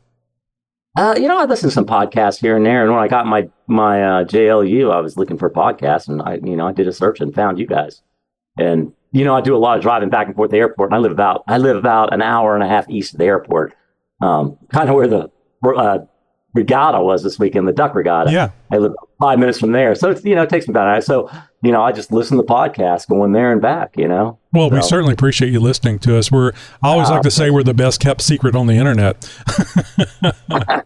[0.96, 3.26] Uh, you know, I listened to some podcasts here and there, and when I got
[3.26, 6.88] my my uh, JLU, I was looking for podcasts, and I, you know, I did
[6.88, 8.02] a search and found you guys.
[8.58, 10.90] And you know, I do a lot of driving back and forth to the airport.
[10.90, 13.24] And I live about I live about an hour and a half east of the
[13.24, 13.74] airport,
[14.20, 15.30] um, kind of where the
[15.64, 15.98] uh,
[16.54, 18.32] regatta was this weekend, the duck regatta.
[18.32, 18.50] Yeah.
[18.70, 20.94] I live five minutes from there, so it's, you know, it takes me about an
[20.94, 21.00] hour.
[21.00, 21.30] So
[21.62, 23.96] you know, I just listen to the podcast going there and back.
[23.96, 24.38] You know.
[24.52, 26.32] Well, we certainly appreciate you listening to us.
[26.32, 26.52] We're
[26.82, 29.30] I always like to say we're the best kept secret on the internet.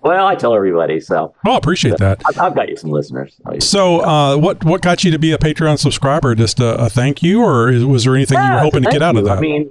[0.02, 2.20] Well, I tell everybody, so Well, I appreciate that.
[2.26, 3.40] I've, I've got you some listeners.
[3.60, 6.34] So, uh, what what got you to be a Patreon subscriber?
[6.34, 9.02] Just a, a thank you, or is, was there anything you were hoping to get
[9.02, 9.38] out of that?
[9.38, 9.70] I mean,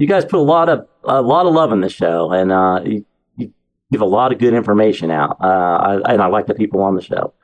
[0.00, 2.80] you guys put a lot of a lot of love in the show, and uh,
[2.84, 3.04] you,
[3.36, 3.52] you
[3.92, 5.36] give a lot of good information out.
[5.40, 7.34] Uh, I, and I like the people on the show.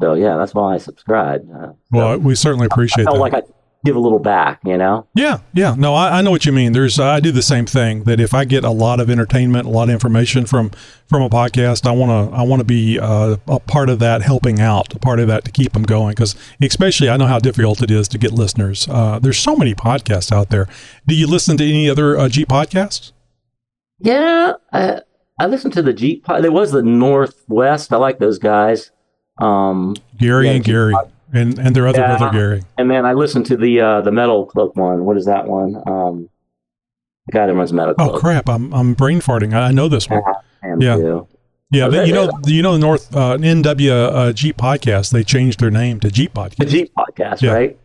[0.00, 1.50] So yeah, that's why I subscribed.
[1.50, 3.20] Uh, well, we certainly I appreciate felt that.
[3.20, 3.42] like I
[3.84, 5.06] give a little back, you know.
[5.14, 5.74] Yeah, yeah.
[5.76, 6.72] No, I, I know what you mean.
[6.72, 8.04] There's I do the same thing.
[8.04, 10.70] That if I get a lot of entertainment, a lot of information from
[11.08, 14.22] from a podcast, I want to I want to be uh, a part of that,
[14.22, 16.12] helping out, a part of that to keep them going.
[16.12, 18.86] Because especially, I know how difficult it is to get listeners.
[18.88, 20.68] Uh, there's so many podcasts out there.
[21.06, 23.12] Do you listen to any other uh, G podcasts?
[23.98, 25.00] Yeah, I,
[25.38, 26.24] I listened to the Jeep.
[26.24, 27.92] pod- There was the Northwest.
[27.92, 28.90] I like those guys.
[29.38, 30.92] Um, Gary Yeah, and Gary.
[30.92, 32.16] pod- and and their other Yeah.
[32.16, 32.62] brother Gary.
[32.78, 35.04] And then I listened to the uh, the Metal Cloak one.
[35.04, 35.76] What is that one?
[35.86, 36.28] Um,
[37.26, 37.94] the guy that runs MetalCloak.
[37.98, 38.48] Oh crap!
[38.48, 39.54] I'm I'm brain farting.
[39.54, 40.22] I I know this one.
[40.80, 40.96] Yeah.
[40.96, 41.28] too.
[41.70, 45.10] Yeah, they, you know, you know, the North uh, NW uh, Jeep podcast.
[45.10, 46.56] They changed their name to Jeep Podcast.
[46.56, 46.66] The.
[46.66, 47.52] Jeep podcast, Yeah.
[47.52, 47.78] right?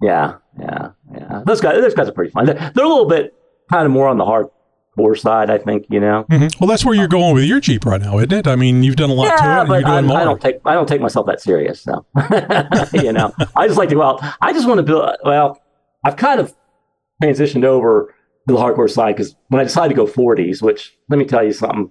[0.00, 1.42] Yeah, yeah, yeah.
[1.44, 2.46] Those guys, those guys are pretty fun.
[2.46, 3.34] They're, they're a little bit
[3.70, 4.24] kind of more on the
[4.98, 5.86] hardcore side, I think.
[5.90, 6.24] You know.
[6.30, 6.60] Mhm.
[6.60, 8.46] Well, that's where you're going with your Jeep right now, isn't it?
[8.46, 9.36] I mean, you've done a lot to it.
[9.40, 10.18] Yeah, but you're doing I, more.
[10.18, 11.80] I don't take I don't take myself that serious.
[11.80, 12.04] So
[12.92, 14.20] you know, I just like to go out.
[14.40, 15.10] I just want to build.
[15.24, 15.60] Well,
[16.04, 16.54] I've kind of
[17.22, 18.14] transitioned over
[18.48, 21.44] to the hardcore side because when I decided to go 40s, which let me tell
[21.44, 21.90] you something,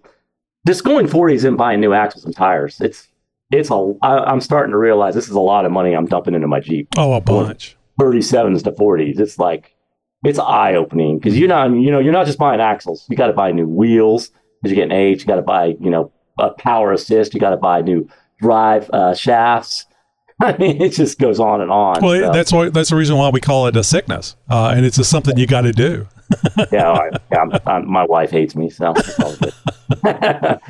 [0.66, 3.08] just going 40s and buying new axles and tires, it's
[3.52, 3.94] it's a.
[4.02, 6.60] I, I'm starting to realize this is a lot of money I'm dumping into my
[6.60, 6.90] Jeep.
[6.98, 7.76] oh, a bunch.
[8.00, 9.20] 37s to 40s.
[9.20, 9.76] It's like
[10.24, 13.06] it's eye opening because you're not you know you're not just buying axles.
[13.10, 14.30] You got to buy new wheels
[14.62, 15.22] because you're getting age.
[15.22, 17.34] You got to buy you know a power assist.
[17.34, 19.86] You got to buy new drive uh, shafts.
[20.40, 22.04] I mean, it just goes on and on.
[22.04, 24.86] Well, So, that's why that's the reason why we call it a sickness, uh, and
[24.86, 26.08] it's just something you got to do.
[26.72, 29.54] yeah, I, yeah I'm, I'm, my wife hates me, so it's all good.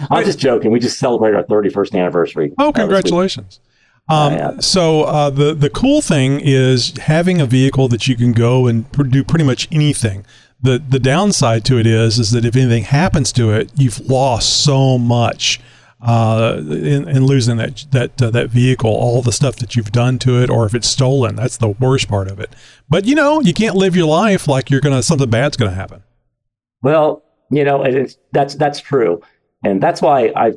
[0.10, 0.72] I'm just joking.
[0.72, 2.54] We just celebrated our 31st anniversary.
[2.60, 3.60] Oh, uh, congratulations!
[4.10, 4.62] Um.
[4.62, 8.90] So uh, the the cool thing is having a vehicle that you can go and
[8.92, 10.26] pr- do pretty much anything.
[10.62, 14.64] The the downside to it is is that if anything happens to it, you've lost
[14.64, 15.60] so much
[16.02, 20.20] uh, in, in losing that that uh, that vehicle, all the stuff that you've done
[20.20, 22.56] to it, or if it's stolen, that's the worst part of it.
[22.90, 26.04] But you know, you can't live your life like you're gonna something bad's gonna happen.
[26.84, 29.22] Well, you know, it's that's that's true,
[29.64, 30.54] and that's why I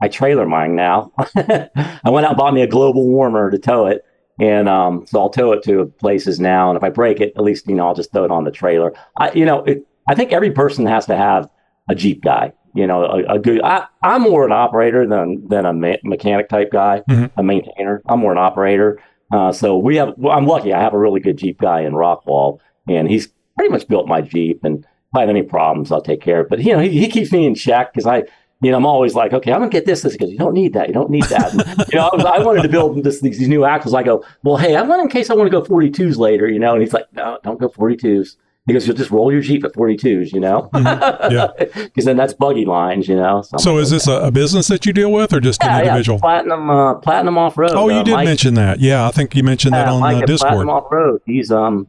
[0.00, 1.12] I trailer mine now.
[1.36, 4.04] I went out and bought me a global warmer to tow it,
[4.40, 6.70] and um, so I'll tow it to places now.
[6.70, 8.50] And if I break it, at least you know I'll just throw it on the
[8.50, 8.92] trailer.
[9.18, 11.48] I you know it, I think every person has to have
[11.90, 12.52] a Jeep guy.
[12.74, 13.60] You know, a, a good.
[13.62, 17.30] I, I'm more an operator than than a me- mechanic type guy, Mhm.
[17.36, 18.02] a maintainer.
[18.08, 19.00] I'm more an operator.
[19.32, 20.14] Uh, so we have.
[20.16, 20.72] Well, I'm lucky.
[20.72, 24.20] I have a really good Jeep guy in Rockwall, and he's pretty much built my
[24.20, 24.60] Jeep.
[24.64, 26.46] And if I have any problems, I'll take care of.
[26.46, 26.50] it.
[26.50, 28.24] But you know, he, he keeps me in check because I,
[28.60, 30.02] you know, I'm always like, okay, I'm gonna get this.
[30.02, 30.88] This because you don't need that.
[30.88, 31.52] You don't need that.
[31.52, 33.94] And, you know, I, was, I wanted to build this, these, new axles.
[33.94, 36.48] I go, well, hey, I want in case I want to go 42s later.
[36.48, 38.36] You know, and he's like, no, don't go 42s.
[38.66, 40.32] He goes, you'll just roll your Jeep at 42s.
[40.32, 41.48] You know, Yeah.
[41.58, 43.06] because then that's buggy lines.
[43.06, 43.42] You know.
[43.42, 45.84] So like, is this a, a business that you deal with, or just yeah, an
[45.84, 46.18] yeah, individual?
[46.18, 47.70] platinum, uh, platinum off road.
[47.74, 48.80] Oh, you uh, did Mike- mention that.
[48.80, 50.50] Yeah, I think you mentioned that yeah, on Mike uh, Discord.
[50.50, 51.22] Platinum Off Road.
[51.26, 51.86] He's um,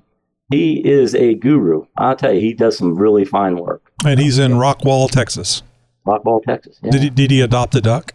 [0.51, 1.86] he is a guru.
[1.97, 3.91] I'll tell you, he does some really fine work.
[4.05, 5.63] And he's in Rockwall, Texas.
[6.09, 6.79] Rockwall, Texas.
[6.83, 6.91] Yeah.
[6.91, 8.13] Did he did he adopt a duck?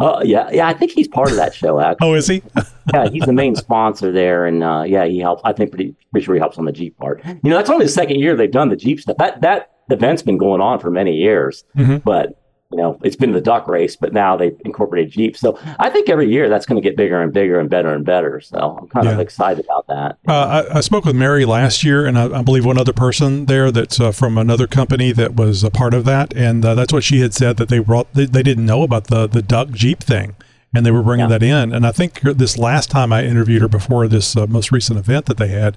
[0.00, 0.68] Uh, yeah, yeah.
[0.68, 1.80] I think he's part of that show.
[1.80, 2.42] Actually, Oh, is he?
[2.94, 5.40] yeah, he's the main sponsor there, and uh, yeah, he helps.
[5.44, 7.22] I think pretty pretty sure he helps on the Jeep part.
[7.24, 9.16] You know, that's only the second year they've done the Jeep stuff.
[9.18, 12.02] That that event's been going on for many years, Mhm.
[12.04, 12.38] but
[12.70, 15.36] you know, it's been the duck race, but now they've incorporated Jeep.
[15.36, 18.04] So I think every year that's going to get bigger and bigger and better and
[18.04, 18.40] better.
[18.40, 20.18] So I'm kind of excited about that.
[20.28, 23.46] Uh, I, I spoke with Mary last year, and I, I believe one other person
[23.46, 26.92] there that's uh, from another company that was a part of that, and uh, that's
[26.92, 28.12] what she had said that they brought.
[28.14, 30.34] They, they didn't know about the the duck Jeep thing,
[30.74, 31.38] and they were bringing Yeah.
[31.38, 31.72] that in.
[31.72, 35.26] And I think this last time I interviewed her before this uh, most recent event
[35.26, 35.76] that they had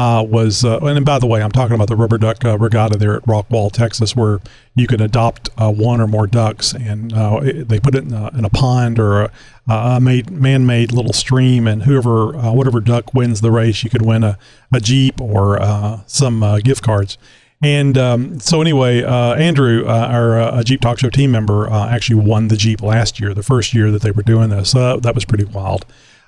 [0.00, 2.96] uh, was, uh, and by the way, I'm talking about the rubber duck uh, regatta
[2.96, 4.38] there at Rockwall, Texas, where
[4.74, 8.12] you can adopt uh, one or more ducks, and uh, it- they put it in
[8.14, 9.30] a, in a pond or a,
[9.68, 14.02] a made man-made little stream, and whoever, uh, whatever duck wins the race, you could
[14.02, 14.38] win a,
[14.72, 15.58] a jeep or
[16.06, 17.18] some gift cards.
[17.62, 22.80] And um, so, anyway, Andrew, our Jeep Talk Show team member, actually won the Jeep
[22.82, 24.72] last year, the first year that they were doing this.
[24.72, 25.84] That was pretty wild.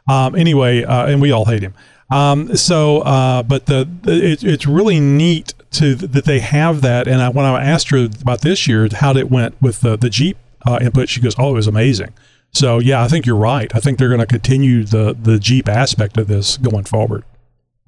[0.07, 1.73] Um, anyway, and we all hate him.
[2.13, 7.09] Um, so, uh, but the, the it, it's really neat to that they have that.
[7.09, 10.11] And I, when I asked her about this year, how it went with the the
[10.11, 12.13] Jeep uh, input, she goes, "Oh, it was amazing."
[12.55, 13.75] So, yeah, I think you're right.
[13.75, 17.25] I think they're going to continue the the Jeep aspect of this going forward.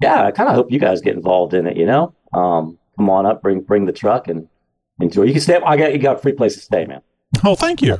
[0.01, 1.77] yeah, I kind of hope you guys get involved in it.
[1.77, 4.47] You know, um, come on up, bring bring the truck and
[4.99, 5.23] enjoy.
[5.23, 5.57] You can stay.
[5.57, 7.01] I got you got a free place to stay, man.
[7.43, 7.99] Oh, thank you.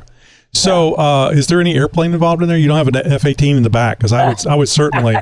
[0.54, 2.58] So, uh, is there any airplane involved in there?
[2.58, 5.16] You don't have an F eighteen in the back because I would I would certainly.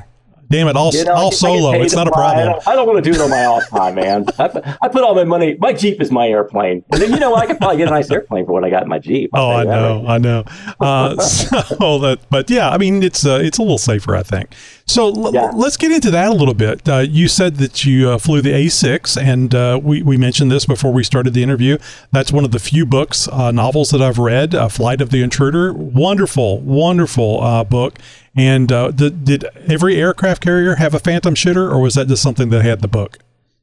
[0.49, 1.71] Damn it, all, You know, all get- solo.
[1.81, 2.23] It's not a fly.
[2.31, 2.53] I problem.
[2.53, 4.25] don't, I don't want to do it on my off time, man.
[4.39, 5.55] I, put- I put all my money.
[5.59, 8.09] My Jeep is my airplane, and then you know I could probably get a nice
[8.11, 9.31] airplane for what I got in my Jeep.
[9.33, 10.43] I'll Oh, I tell you that know, right I know.
[10.79, 14.53] Uh, so that, but yeah, I mean, it's uh, it's a little safer, I think.
[14.85, 15.51] So l- Yeah.
[15.55, 16.87] let's get into that a little bit.
[16.87, 20.65] Uh, you said that you uh, flew the A6, and uh, we we mentioned this
[20.65, 21.77] before we started the interview.
[22.11, 24.53] That's one of the few books, uh, novels that I've read.
[24.53, 27.97] Uh, Flight of the Intruder, wonderful, wonderful uh, book.
[28.35, 32.23] And uh, did, did every aircraft carrier have a phantom shooter, or was that just
[32.23, 33.19] something that had in the book?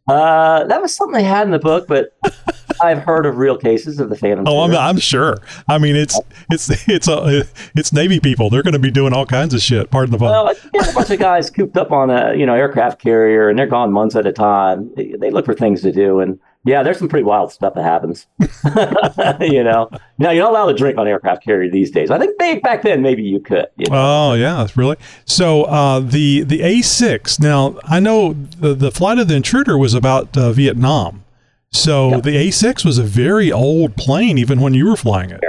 [0.09, 2.16] Uh, that was something they had in the book, but
[2.83, 4.46] I've heard of real cases of the Phantom.
[4.48, 5.38] Oh, I'm, I'm sure.
[5.68, 6.18] I mean, it's
[6.50, 7.44] it's it's a
[7.76, 8.50] it's Navy people.
[8.50, 9.90] They're going to be doing all kinds of shit.
[9.90, 10.30] Pardon the pun.
[10.30, 13.59] Well, there's a bunch of guys cooped up on a you know aircraft carrier, and
[13.59, 14.90] they're gone months at a time.
[14.96, 17.82] They, they look for things to do, and yeah, there's some pretty wild stuff that
[17.84, 18.26] happens.
[19.40, 22.10] you know, now you're not allowed to drink on aircraft carrier these days.
[22.10, 23.66] I think back back then maybe you could.
[23.76, 23.96] You know?
[23.96, 24.96] Oh yeah, really.
[25.24, 27.40] So uh, the the A six.
[27.40, 31.24] Now I know the the flight of the intruder was about uh, Vietnam.
[31.72, 32.22] So Yep.
[32.24, 35.40] the A six was a very old plane, even when you were flying it.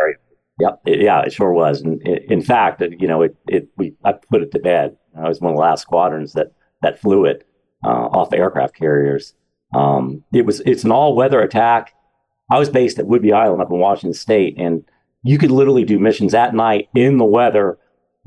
[0.60, 0.82] Yep.
[0.86, 1.82] It- yeah, it sure was.
[1.82, 4.96] And i in fact, it- you know, it, it we I put it to bed.
[5.18, 7.46] I was one of the last squadrons that that flew it
[7.84, 9.34] uh, off the aircraft carriers.
[9.74, 11.94] Um, it was it's an all weather attack.
[12.50, 14.84] I was based at Whidbey Island up in Washington State, and
[15.24, 17.78] you could literally do missions at night in the weather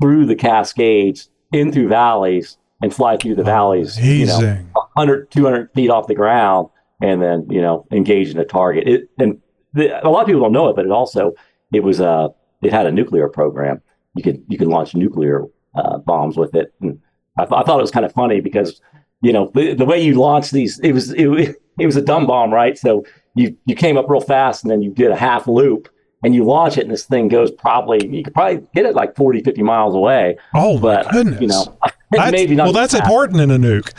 [0.01, 3.97] through the Cascades, in through valleys, and fly through the valleys.
[3.99, 4.69] You know, Amazing.
[4.73, 6.69] 100, 200 feet off the ground
[7.01, 8.87] and then, you know, engage in a target.
[8.87, 9.41] It, and
[9.73, 11.33] the, a lot of people don't know it, but it also,
[11.73, 12.29] it was, uh,
[12.61, 13.81] it had a nuclear program.
[14.15, 15.43] You could, you could launch nuclear,
[15.75, 16.73] uh, bombs with it.
[16.81, 16.99] And
[17.37, 18.81] I, th- I thought it was kind of funny because,
[19.25, 22.27] you know, the, the way you launch these, it was, it, it was a dumb
[22.27, 22.77] bomb, right?
[22.77, 25.89] So you, you came up real fast and then you did a half loop
[26.23, 29.15] and you launch it and this thing goes probably, you could probably get it like
[29.15, 30.37] 40, 50 miles away.
[30.53, 31.41] Oh my But, goodness.
[31.41, 31.77] you know,
[32.11, 33.03] That's- maybe not well, that's fast.
[33.03, 33.91] important in a nuke.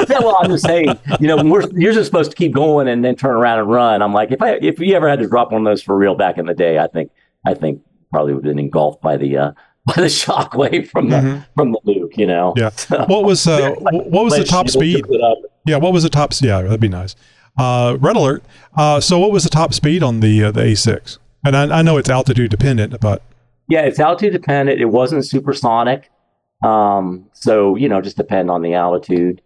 [0.10, 0.86] yeah, well, I'm just saying,
[1.18, 4.02] you know, we're you're just supposed to keep going and then turn around and run.
[4.02, 6.14] I'm like, if I if you ever had to drop one of those for real
[6.14, 7.10] back in the day, I think
[7.46, 7.80] I think
[8.12, 9.52] probably would have been engulfed by the uh,
[9.94, 12.16] by the shockwave from the from the nuke.
[12.16, 12.54] You know.
[12.56, 12.60] Mm-hmm.
[12.60, 12.70] Yeah.
[12.76, 14.96] So- What was uh, wh- what was the top speed?
[14.96, 15.38] picked it up.
[15.66, 16.32] Yeah, what was the top?
[16.40, 17.14] Yeah, that'd be nice.
[17.58, 18.42] Uh, red alert.
[18.76, 21.18] Uh, so what was the top speed on the uh, the A6?
[21.46, 23.22] And I, I know it's altitude dependent, but
[23.68, 24.80] Yeah, it's altitude dependent.
[24.80, 26.10] It wasn't supersonic.
[26.64, 29.42] Um, so you know, just depend on the altitude.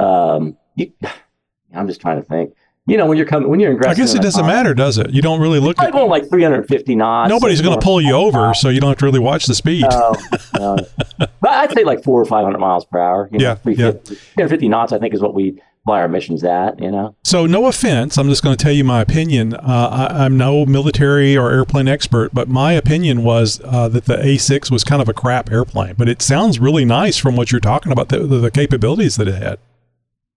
[0.00, 0.92] Um, you,
[1.74, 2.54] I'm just trying to think.
[2.88, 5.10] You know, when you're coming, when you're in I guess it doesn't matter, does it?
[5.10, 5.92] You don't really look at.
[5.92, 7.28] going like 350 knots.
[7.28, 9.54] Nobody's going to pull you over, Uh, so you don't have to really watch the
[9.54, 9.84] speed.
[9.90, 10.14] No,
[10.54, 10.76] no.
[11.18, 13.28] but I'd say like four or five hundred miles per hour.
[13.30, 14.92] You know, Yeah, 350, 350 knots.
[14.92, 16.80] I think is what we fly our missions at.
[16.80, 17.14] You know.
[17.24, 19.52] So, no offense, I'm just going to tell you my opinion.
[19.52, 24.16] Uh, I, I'm no military or airplane expert, but my opinion was uh, that the
[24.16, 25.94] A6 was kind of a crap airplane.
[25.98, 29.28] But it sounds really nice from what you're talking about, the, the, the capabilities that
[29.28, 29.58] it had.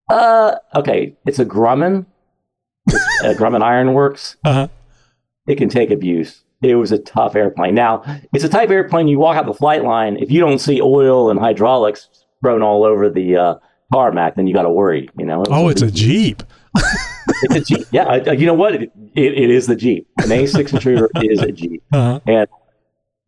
[0.10, 1.16] Uh, okay.
[1.26, 2.08] It's a Grumman.
[2.88, 4.38] It's a Grumman Ironworks.
[4.44, 4.68] Uh-huh.
[5.48, 6.44] It can take abuse.
[6.62, 7.74] It was a tough airplane.
[7.76, 10.18] Now, it's a type of airplane you walk out the flight line.
[10.18, 12.10] If you don't see oil and hydraulics
[12.42, 13.56] thrown all over the uh,
[13.92, 15.10] tarmac, then you got to worry.
[15.18, 15.42] You know.
[15.42, 16.44] It Oh, it's a Jeep.
[17.44, 17.88] It's a Jeep.
[17.92, 18.04] Yeah.
[18.06, 18.76] I- you know what?
[18.76, 20.08] It, it, it is the Jeep.
[20.20, 21.82] An A6 intruder is a Jeep.
[21.94, 22.20] Uh-huh.
[22.28, 22.48] And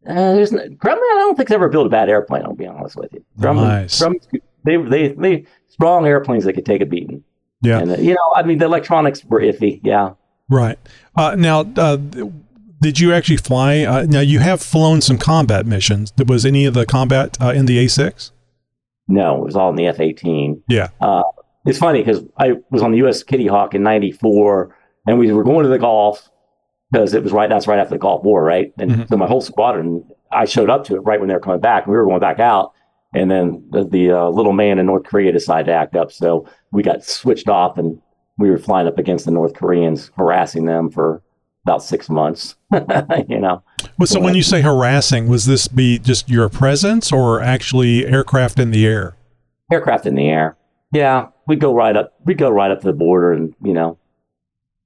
[0.07, 0.97] uh, there's no, Grumman.
[0.97, 2.43] I don't think they ever built a bad airplane.
[2.43, 3.25] I'll be honest with you.
[3.39, 3.99] Grumman, Nice.
[4.01, 7.23] Grumman, they they they strong airplanes that could take a beating.
[7.63, 7.79] Yeah.
[7.79, 9.79] And uh, you know, I mean, the electronics were iffy.
[9.83, 10.13] Yeah.
[10.49, 10.77] Right.
[11.15, 11.97] Uh, now, uh,
[12.81, 13.79] did you actually fly?
[13.81, 16.13] Uh, now, you have flown some combat missions.
[16.27, 18.31] Was any of the combat uh, in the A6?
[19.07, 20.61] No, it was all in the F-18.
[20.67, 20.89] Yeah.
[21.01, 21.23] Uh,
[21.65, 23.23] it's funny because I was on the U.S.
[23.23, 24.75] Kitty Hawk in '94,
[25.07, 26.29] and we were going to the Gulf
[26.91, 27.49] because it was right.
[27.49, 28.73] That's right after the Gulf War, right?
[28.77, 29.09] And Mhm.
[29.09, 31.85] so my whole squadron, I showed up to it right when they were coming back.
[31.85, 32.73] and We were going back out,
[33.13, 36.47] and then the, the uh, little man in North Korea decided to act up, so
[36.71, 38.01] we got switched off, and
[38.37, 41.21] we were flying up against the North Koreans, harassing them for
[41.65, 42.55] about six months.
[43.27, 43.63] you know.
[43.97, 48.59] Well, so when you say harassing, was this be just your presence or actually aircraft
[48.59, 49.15] in the air?
[49.73, 50.55] aircraft in the air.
[50.91, 52.13] Yeah, we go right up.
[52.25, 53.97] We go right up to the border, and you know,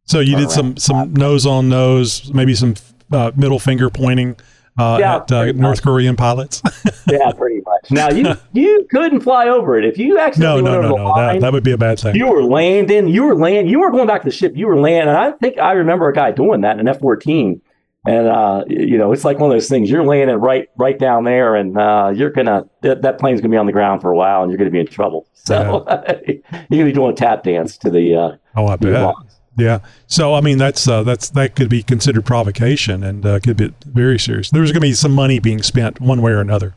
[0.05, 2.75] So you did some some nose on nose, maybe some
[3.11, 4.37] uh, middle finger pointing
[4.77, 5.81] uh, Yeah, at uh, North.
[5.81, 6.61] Korean pilots.
[7.09, 7.91] yeah, pretty much.
[7.91, 10.95] Now you you couldn't fly over it if you actually no, no, no, the no.
[10.97, 11.39] That, line.
[11.39, 12.15] that would be a bad thing.
[12.15, 13.07] you were landing.
[13.07, 13.69] You were land.
[13.69, 14.53] You were going back to the ship.
[14.55, 15.09] You were landing.
[15.09, 17.61] And I think I remember a guy doing that in an F fourteen.
[18.05, 19.89] And uh, you know, it's like one of those things.
[19.89, 23.57] You're landing right right down there, and uh, you're gonna that, that plane's gonna be
[23.57, 25.27] on the ground for a while, and you're gonna be in trouble.
[25.33, 25.85] So
[26.25, 26.37] you're
[26.69, 28.93] gonna be doing a tap dance to the uh, oh, I bet.
[28.93, 29.26] box.
[29.57, 29.79] Yeah.
[30.05, 33.73] So I mean, that's uh, that's that could be considered provocation and uh, could be
[33.85, 34.51] very serious.
[34.51, 36.75] There's going to be some money being spent one way or another.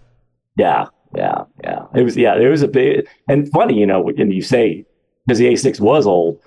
[0.56, 1.84] Yeah, yeah, yeah.
[1.94, 4.86] It was yeah, it was a big and funny, you know, and you say
[5.26, 6.40] because the A6 was old,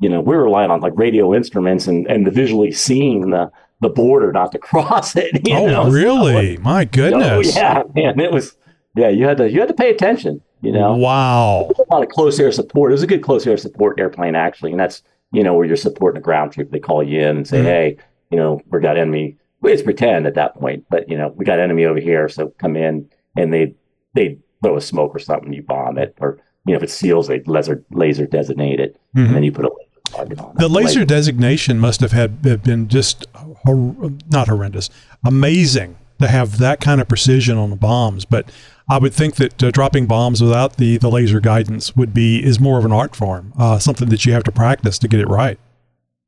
[0.00, 3.50] you know, we were relying on like radio instruments and and the visually seeing the
[3.80, 5.46] the border not to cross it.
[5.46, 5.84] you oh, know?
[5.84, 6.56] So, really?
[6.58, 7.54] My oh, goodness.
[7.54, 8.56] yeah, man, it was
[8.96, 9.08] yeah.
[9.08, 10.42] You had to you had to pay attention.
[10.62, 11.70] You know, Wow.
[11.78, 12.90] a lot of close air support.
[12.90, 15.02] It was a good close air support airplane actually, and that's
[15.36, 16.70] you know where you're supporting a ground troop.
[16.70, 17.64] They call you in and say, Mhm.
[17.64, 17.96] hey,
[18.30, 19.36] you know, we got enemy.
[19.62, 22.74] It's pretend at that point, but you know, we got enemy over here, so come
[22.76, 23.06] in,
[23.36, 23.74] and they
[24.14, 27.28] they throw a smoke or something, you bomb it, or you know, if it's seals,
[27.28, 29.26] they laser laser designate it, Mhm.
[29.26, 30.58] and then you put a laser target on it.
[30.58, 34.88] The laser designation must have had have been just hor- not horrendous,
[35.24, 38.24] amazing to have that kind of precision on the bombs.
[38.24, 38.50] But
[38.88, 42.60] I would think that uh, dropping bombs without the the laser guidance would be is
[42.60, 45.28] more of an art form, uh, something that you have to practice to get it
[45.28, 45.58] right.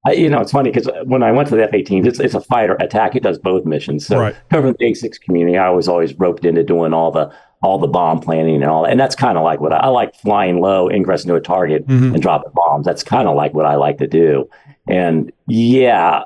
[0.06, 2.40] I, you know, it's funny because when I went to the F-18s, it's it's a
[2.40, 3.14] fighter attack.
[3.16, 4.06] It does both missions.
[4.06, 4.36] So Right.
[4.50, 7.30] covering the A6 community, I was always roped into doing all the
[7.62, 8.84] all the bomb planning and all.
[8.84, 11.86] And that's kind of like what I, I like flying low, ingress into a target,
[11.88, 12.14] Mhm.
[12.14, 12.86] and dropping bombs.
[12.86, 14.48] That's kind of like what I like to do.
[14.88, 16.22] And yeah,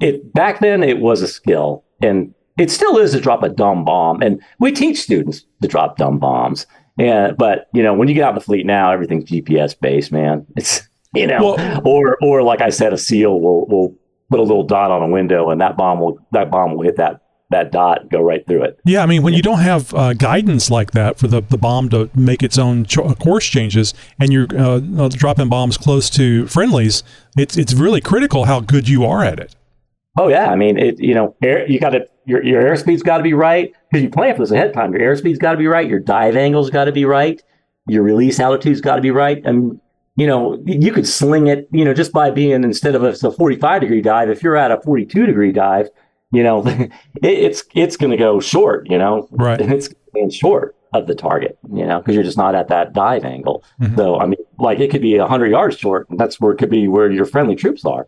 [0.00, 3.84] it back then it was a skill, and it still is to drop a dumb
[3.84, 4.22] bomb.
[4.22, 6.66] And we teach students to drop dumb bombs.
[6.98, 10.12] And but you know, when you get out in the fleet now, everything's GPS based,
[10.12, 10.46] man.
[10.56, 13.94] It's you know, Well- or or like I said, a seal will will
[14.30, 16.96] put a little dot on a window, and that bomb will that bomb will hit
[16.96, 18.78] that that dot and go right through it.
[18.84, 21.88] Yeah, I mean, when you don't have uh, guidance like that for the, the bomb
[21.90, 26.08] to make its own cho- uh, course changes, and you're uh, uh, dropping bombs close
[26.10, 27.02] to friendlies,
[27.36, 29.54] it's it's really critical how good you are at it.
[30.18, 31.00] Oh yeah, I mean, it.
[31.00, 34.10] You know, air, you got to your your airspeed's got to be right because you
[34.10, 34.92] plan for this ahead of time.
[34.94, 35.88] Your airspeed's got to be right.
[35.88, 37.42] Your dive angle's got to be right.
[37.88, 39.42] Your release altitude's got to be right.
[39.44, 39.80] And
[40.16, 41.68] you know, you could sling it.
[41.72, 44.70] You know, just by being instead of a, a 45 degree dive, if you're at
[44.70, 45.88] a 42 degree dive,
[46.32, 46.90] you know, it,
[47.22, 48.88] it's it's going to go short.
[48.88, 49.60] You know, Right.
[49.60, 51.58] and it's going short of the target.
[51.72, 53.64] You know, because you're just not at that dive angle.
[53.82, 53.96] Mhm.
[53.96, 56.70] So I mean, like it could be 100 yards short, and that's where it could
[56.70, 58.06] be where your friendly troops are.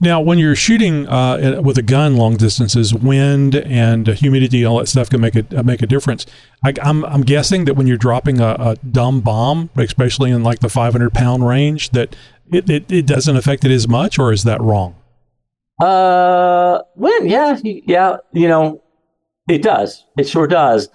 [0.00, 4.88] Now, when you're shooting uh, with a gun long distances, wind and humidity, all that
[4.88, 6.26] stuff can make a uh, make a difference.
[6.64, 10.60] I, I'm I'm guessing that when you're dropping a, a dumb bomb, especially in like
[10.60, 12.16] the 500 pound range, that
[12.50, 14.96] it, it, it doesn't affect it as much, or is that wrong?
[15.80, 18.82] Uh, when yeah, yeah, you know,
[19.48, 20.04] it does.
[20.18, 20.88] It sure does.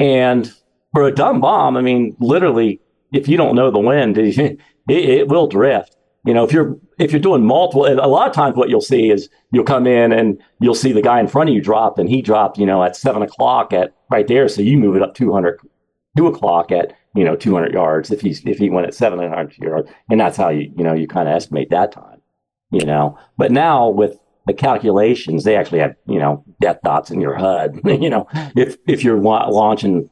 [0.00, 0.52] And
[0.92, 2.80] for a dumb bomb, I mean, literally,
[3.12, 4.58] if you don't know the wind, it,
[4.88, 5.96] it will drift.
[6.24, 9.10] You know, if you're if you're doing multiple, a lot of times what you'll see
[9.10, 12.08] is you'll come in and you'll see the guy in front of you drop, and
[12.08, 15.14] he dropped, you know, at seven o'clock at right there, so you move it up
[15.14, 15.60] 200,
[16.16, 19.90] two o'clock at you know 200 yards if he's if he went at 700 yards,
[20.10, 22.20] and that's how you you know you kind of estimate that time
[22.70, 23.18] you know.
[23.36, 27.80] But now with the calculations, they actually have you know death dots in your HUD.
[27.84, 30.08] you know, if if you're launching,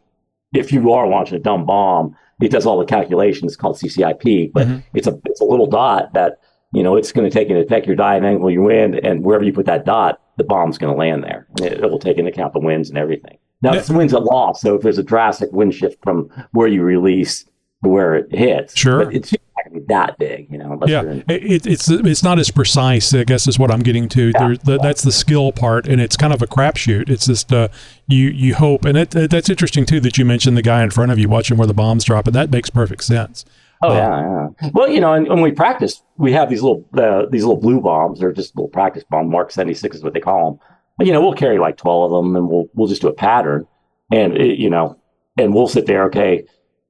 [0.52, 3.52] if you are launching a dumb bomb, it does all the calculations.
[3.52, 4.82] It's called CCIP, but Mhm.
[4.94, 6.38] it's a it's a little dot that
[6.72, 9.44] you know it's going to take into effect your dive angle, your wind, and wherever
[9.44, 11.46] you put that dot, the bomb's going to land there.
[11.60, 13.38] It, it will take into account the winds and everything.
[13.62, 13.80] Now Yeah.
[13.80, 17.44] it's winds at loft, so if there's a drastic wind shift from where you release
[17.80, 19.04] where it hits, Sure.
[19.04, 20.78] but it's not going to be that big, you know.
[20.86, 23.12] Yeah, in, it, it's it's not as precise.
[23.14, 24.32] I guess is what I'm getting to.
[24.32, 27.08] There, the, that's the skill part, and it's kind of a crapshoot.
[27.08, 27.68] It's just uh,
[28.08, 30.90] you you hope, and it, it- that's interesting too that you mentioned the guy in
[30.90, 33.44] front of you watching where the bombs drop, and that makes perfect sense.
[33.80, 34.70] Oh Uh, yeah, yeah.
[34.74, 37.80] Well, you know, and when we practice, we have these little uh, these little blue
[37.80, 38.18] bombs.
[38.18, 39.30] They're just little practice bomb.
[39.30, 40.60] Mark seventy six is what they call them.
[40.96, 43.12] But you know, we'll carry like twelve of them, and we'll we'll just do a
[43.12, 43.68] pattern,
[44.10, 44.98] and it, you know,
[45.36, 46.06] and we'll sit there.
[46.06, 46.44] Okay,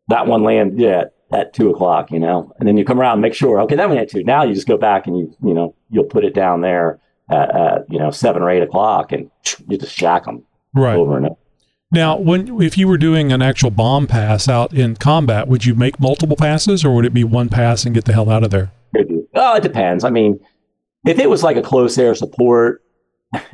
[0.09, 2.11] that one land yeah, at two o'clock.
[2.11, 3.61] You know, and then you come around and make sure.
[3.62, 4.24] Okay, that one had two.
[4.24, 6.98] Now you just go back and you you know you'll put it down there
[7.30, 9.30] at, at you know seven or eight o'clock, and
[9.68, 10.44] you just shack them
[10.74, 10.96] Right.
[10.96, 11.36] over and over.
[11.90, 15.74] Now, when if you were doing an actual bomb pass out in combat, would you
[15.74, 18.50] make multiple passes, or would it be one pass and get the hell out of
[18.50, 18.70] there?
[19.34, 20.04] Oh, it depends.
[20.04, 20.38] I mean,
[21.06, 22.82] if it was like a close air support,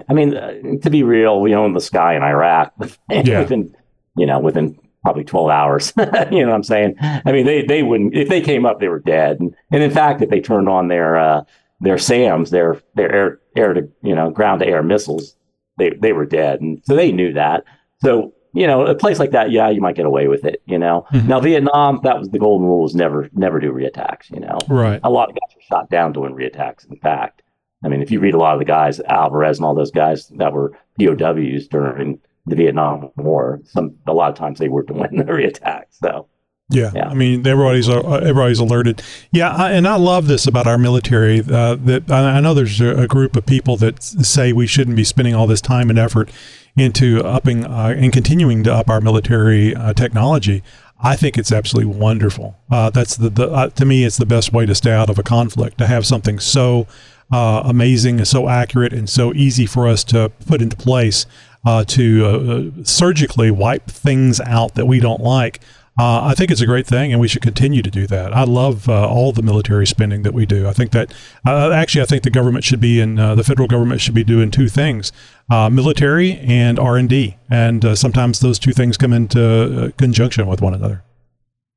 [0.08, 0.52] I mean, uh,
[0.82, 2.72] to be real, we own the sky in Iraq.
[3.10, 3.40] Yeah.
[3.40, 3.74] within,
[4.16, 5.92] you know, within probably 12 hours.
[5.98, 6.96] you know what I'm saying?
[7.00, 9.38] I mean, they, they wouldn't, if they came up, they were dead.
[9.38, 11.44] And, and in fact, if they turned on their, uh,
[11.80, 15.36] their SAMs, their, their air, air to, you know, ground to air missiles,
[15.76, 16.60] they, they were dead.
[16.62, 17.64] And so they knew that.
[18.00, 20.78] So, you know, a place like that, yeah, you might get away with it, you
[20.78, 21.04] know.
[21.12, 21.26] Mhm.
[21.26, 25.00] Now, Vietnam, that was the golden rule was never, never do reattacks, you know Right.
[25.02, 26.88] a lot of guys were shot down doing reattacks.
[26.88, 27.42] In fact,
[27.84, 30.28] I mean, if you read a lot of the guys, Alvarez and all those guys
[30.36, 35.02] that were POWs during the Vietnam War, some a lot of times they were doing
[35.16, 35.98] the reattacks.
[36.02, 36.28] So
[36.70, 36.90] Yeah.
[36.94, 37.08] Yeah.
[37.08, 39.02] I mean, everybody's uh, everybody's alerted.
[39.32, 41.40] Yeah, I, and I love this about our military.
[41.40, 44.96] Uh, that I, I know there's a, a group of people that say we shouldn't
[44.96, 46.30] be spending all this time and effort
[46.76, 50.62] into upping uh, and continuing to up our military uh, technology.
[51.00, 52.56] I think it's absolutely wonderful.
[52.70, 55.18] Uh, that's the, the uh, to me, it's the best way to stay out of
[55.18, 56.86] a conflict to have something so
[57.32, 61.26] uh, amazing and so accurate and so easy for us to put into place
[61.64, 65.60] uh, to uh, surgically wipe things out that we don't like.
[65.96, 68.34] Uh, I think it's a great thing, and we should continue to do that.
[68.34, 70.66] I love uh, all the military spending that we do.
[70.66, 71.14] I think that
[71.46, 74.24] uh, actually, I think the government should be in uh, the federal government should be
[74.24, 75.12] doing two things:
[75.50, 80.48] uh, military and R and D, and uh, sometimes those two things come into conjunction
[80.48, 81.04] with one another.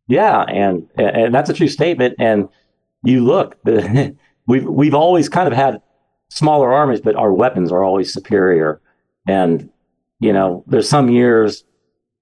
[0.08, 2.16] Yeah, and and that's a true statement.
[2.18, 2.50] And
[3.04, 3.56] you look,
[4.48, 5.80] we've we've always kind of had
[6.30, 8.82] smaller armies, but our weapons are always superior.
[9.28, 9.70] And
[10.20, 11.64] you know, there's some years,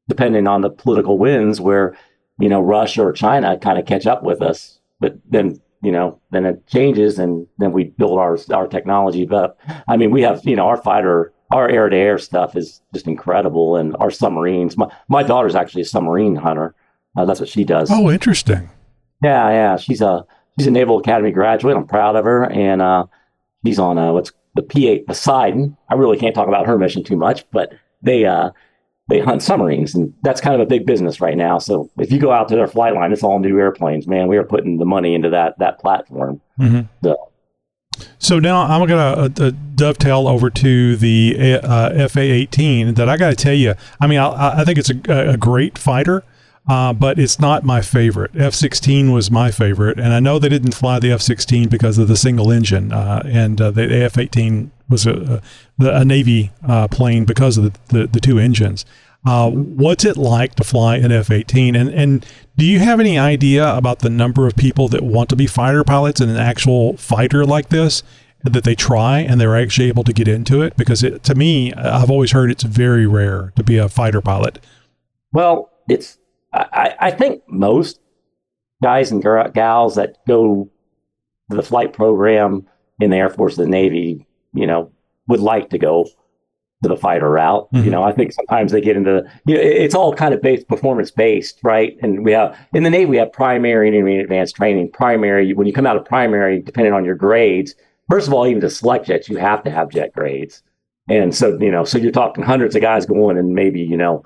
[0.07, 1.97] depending on the political winds, where
[2.39, 4.79] you know Russia or China kind of catch up with us.
[4.99, 9.25] But then you know, then it changes, and then we build our our technology.
[9.25, 12.81] But I mean, we have you know our fighter, our air to air stuff is
[12.93, 14.77] just incredible, and our submarines.
[14.77, 16.75] My my daughter's actually a submarine hunter.
[17.17, 17.89] Uh, that's what she does.
[17.91, 18.69] Oh, interesting.
[19.23, 19.77] Yeah, yeah.
[19.77, 20.25] She's a
[20.57, 21.77] she's a Naval Academy graduate.
[21.77, 23.05] I'm proud of her, and uh,
[23.65, 25.77] she's on uh, what's the P8 Poseidon.
[25.89, 27.73] I really can't talk about her mission too much, but
[28.05, 28.51] they uh,
[29.07, 31.59] they hunt submarines, and that's kind of a big business right now.
[31.59, 34.07] So if you go out to their flight line, it's all new airplanes.
[34.07, 36.41] Man, we are putting the money into that that platform.
[36.59, 36.81] Mm-hmm.
[37.03, 37.31] So.
[38.19, 43.15] So now I'm going to uh, uh, dovetail over to the uh, FA-18 that I
[43.15, 43.73] got to tell you.
[44.01, 46.25] I mean, I, I think it's a, a great fighter.
[46.67, 48.31] Uh, but it's not my favorite.
[48.35, 51.97] F 16 was my favorite, and I know they didn't fly the F 16 because
[51.99, 55.43] of the single engine, uh, and uh, the F 18 was a,
[55.79, 58.83] a, a Navy uh, plane because of the, the, the two engines.
[59.25, 61.75] Uh, what's it like to fly an F 18?
[61.75, 62.25] And, and
[62.57, 65.83] do you have any idea about the number of people that want to be fighter
[65.83, 68.03] pilots in an actual fighter like this?
[68.43, 70.77] That they try and they're actually able to get into it?
[70.77, 74.63] Because it, to me, I've always heard it's very rare to be a fighter pilot.
[75.33, 76.19] Well, it's
[76.55, 77.99] I, I think most
[78.81, 80.69] guys and gals that go
[81.49, 82.67] to the flight program
[82.99, 84.91] in the Air Force, the Navy, you know,
[85.27, 86.05] would like to go
[86.83, 87.71] to the fighter route.
[87.71, 87.85] Mm-hmm.
[87.85, 90.41] You know, I think sometimes they get into, the, you know, it's all kind of
[90.41, 91.97] based performance based, right?
[92.01, 94.91] And we have in the Navy we have primary and intermediate advanced training.
[94.91, 97.75] Primary, when you come out of primary, depending on your grades,
[98.09, 100.61] first of all, even to select jets, you have to have jet grades.
[101.09, 104.23] And so, you know, so you're talking hundreds of guys going and maybe, you know,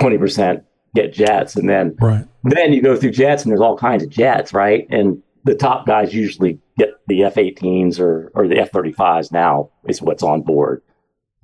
[0.00, 0.62] 20%
[0.94, 2.26] get jets, and then right.
[2.44, 4.86] then you go through jets, and there's all kinds of jets, right?
[4.90, 10.22] And the top guys usually get the F-18s or or the F-35s now is what's
[10.22, 10.82] on board.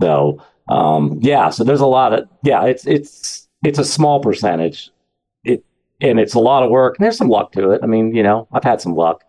[0.01, 4.91] So um, yeah, so there's a lot of yeah, it's it's it's a small percentage.
[5.45, 5.65] It
[6.01, 6.97] and it's a lot of work.
[6.99, 7.81] And there's some luck to it.
[7.83, 9.23] I mean, you know, I've had some luck.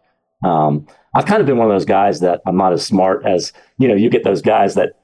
[0.44, 3.54] Um, I've kind of been one of those guys that I'm not as smart as
[3.78, 3.96] you know.
[3.96, 5.00] You get those guys that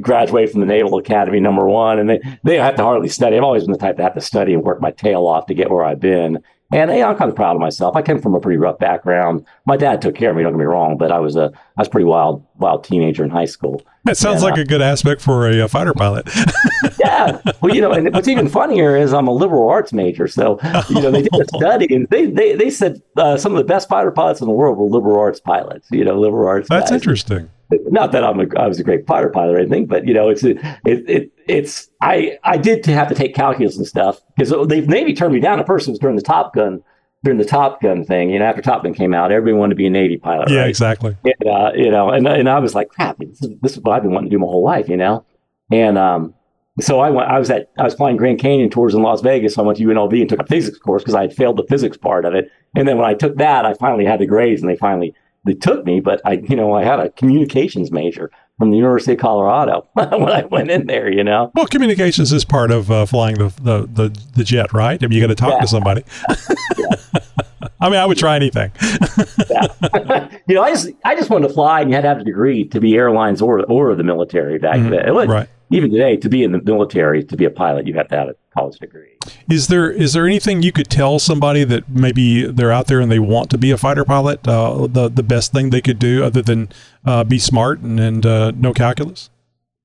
[0.00, 3.36] graduate from the Naval Academy, number one, and they, they have to hardly study.
[3.36, 5.54] I've always been the type to have to study and work my tail off to
[5.54, 6.42] get where I've been.
[6.70, 7.96] And I'm kind of proud of myself.
[7.96, 9.46] I came from a pretty rough background.
[9.64, 10.42] My dad took care of me.
[10.42, 13.24] Don't get me wrong, but I was a I was a pretty wild wild teenager
[13.24, 13.80] in high school.
[14.04, 16.28] That sounds and, like uh, a good aspect for a, a fighter pilot.
[17.00, 20.60] yeah, well, you know, and what's even funnier is I'm a liberal arts major, so
[20.90, 23.64] you know they did a study and they they they said uh, some of the
[23.64, 25.88] best fighter pilots in the world were liberal arts pilots.
[25.90, 26.68] You know, liberal arts.
[26.68, 27.00] That's guys.
[27.00, 30.14] interesting not that I'm a, I was a great fighter pilot or anything, but you
[30.14, 34.20] know, it's it, it it's I I did to have to take calculus and stuff
[34.36, 35.88] because the Navy turned me down at first.
[35.88, 36.82] It was during the Top Gun
[37.24, 38.30] during the Top Gun thing.
[38.30, 40.50] You know, after Top Gun came out, everybody wanted to be a Navy pilot.
[40.50, 40.68] Yeah, right?
[40.68, 41.16] exactly.
[41.24, 43.92] And, uh, you know, and and I was like, crap, this is, this is what
[43.92, 44.88] I've been wanting to do my whole life.
[44.88, 45.24] You know,
[45.70, 46.34] and um,
[46.80, 47.28] so I went.
[47.28, 49.54] I was at I was flying Grand Canyon tours in Las Vegas.
[49.54, 51.66] So I went to UNLV and took a physics course because I had failed the
[51.68, 52.50] physics part of it.
[52.76, 55.14] And then when I took that, I finally had the grades, and they finally
[55.48, 59.12] they took me, but I, you know, I had a communications major from the University
[59.12, 61.50] of Colorado when I went in there, you know.
[61.54, 65.02] Well, communications is part of uh, flying the, the, the, the, jet, right?
[65.02, 65.60] I mean, you got to talk yeah.
[65.60, 66.04] to somebody.
[67.80, 68.72] I mean, I would try anything.
[69.50, 70.28] yeah.
[70.48, 72.24] you know, I just, I just wanted to fly and you had to have a
[72.24, 74.90] degree to be airlines or, or the military back mm-hmm.
[74.90, 75.14] then.
[75.14, 75.48] Was, right.
[75.70, 78.28] Even today, to be in the military, to be a pilot, you have to have
[78.28, 79.17] a college degree.
[79.48, 83.10] Is there is there anything you could tell somebody that maybe they're out there and
[83.10, 84.46] they want to be a fighter pilot?
[84.46, 86.70] Uh, the the best thing they could do other than
[87.04, 89.30] uh, be smart and, and uh, know calculus.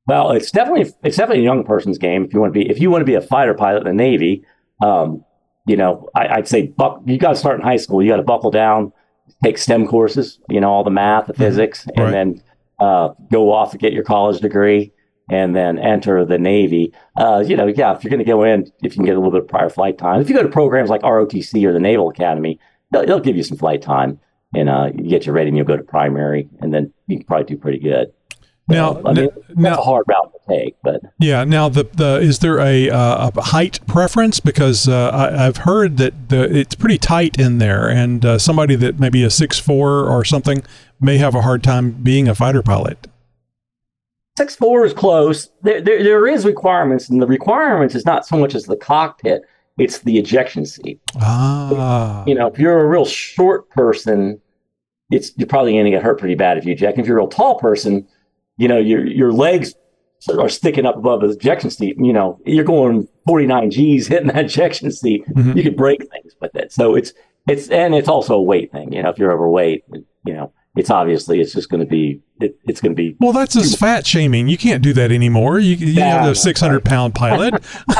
[0.07, 2.25] Well, it's definitely it's definitely a young person's game.
[2.25, 4.03] If you want to be if you want to be a fighter pilot in the
[4.03, 4.45] Navy,
[4.83, 5.23] um,
[5.65, 8.01] you know, I, would say buck, you got to start in high school.
[8.01, 8.91] You got to buckle down,
[9.43, 10.39] take STEM courses.
[10.49, 11.43] You know, all the math, the mm-hmm.
[11.43, 12.11] physics, and right.
[12.11, 12.43] then
[12.79, 14.91] uh, go off and get your college degree
[15.30, 16.93] and then enter the Navy.
[17.17, 19.19] Uh, you know, yeah, if you're going to go in, if you can get a
[19.19, 21.80] little bit of prior flight time, if you go to programs like ROTC or the
[21.80, 22.59] Naval Academy,
[22.91, 24.19] they'll, they'll give you some flight time
[24.53, 27.26] and uh, you get you ready and you'll go to primary and then you can
[27.26, 28.11] probably do pretty good.
[28.69, 31.43] Now, I mean, now, that's a hard route to take, but yeah.
[31.43, 34.39] Now, the, the is there a, uh, a height preference?
[34.39, 38.76] Because uh, I, have heard that the, it's pretty tight in there, and uh, somebody
[38.76, 40.63] that maybe a six four or something
[41.01, 43.07] may have a hard time being a fighter pilot.
[44.38, 45.49] Six four is close.
[45.61, 49.43] There, there, there is requirements, and the requirements is not so much as the cockpit;
[49.77, 50.99] it's the ejection seat.
[51.21, 54.41] Ah, you know, if you're a real short person,
[55.11, 56.97] it's you're probably going to get hurt pretty bad if you eject.
[56.97, 58.07] If you're a real tall person,
[58.57, 59.75] you know your your legs
[60.36, 61.97] are sticking up above the ejection seat.
[61.99, 65.55] You know, you're going 49 G's hitting that ejection seat, Mhm.
[65.57, 66.71] you could break things with it.
[66.71, 67.13] So it's
[67.47, 68.93] it's and it's also a weight thing.
[68.93, 69.84] You know, if you're overweight,
[70.25, 73.15] you know, it's obviously it's just going to be it, it's going to be.
[73.19, 74.47] Well, that's just fat shaming.
[74.47, 75.59] You can't do that anymore.
[75.59, 77.53] You, you have a 600 pound pilot.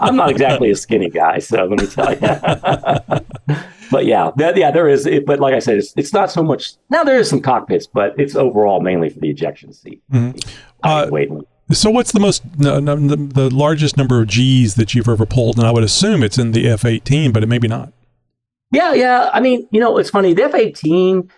[0.00, 2.18] I'm not exactly a skinny guy, so let me tell you.
[3.90, 5.06] but yeah, that, yeah, there is.
[5.06, 7.04] It, but like I said, it's it's not so much now.
[7.04, 10.02] There is some cockpits, but it's overall mainly for the ejection seat.
[10.12, 10.44] Mhm.
[10.82, 11.30] Uh, weight.
[11.72, 15.26] So, what's the most no, no, the, the largest number of G's that you've ever
[15.26, 15.58] pulled?
[15.58, 17.92] And I would assume it's in the F eighteen, but it maybe not.
[18.72, 19.30] Yeah, yeah.
[19.32, 20.32] I mean, you know, it's funny.
[20.32, 21.30] The F eighteen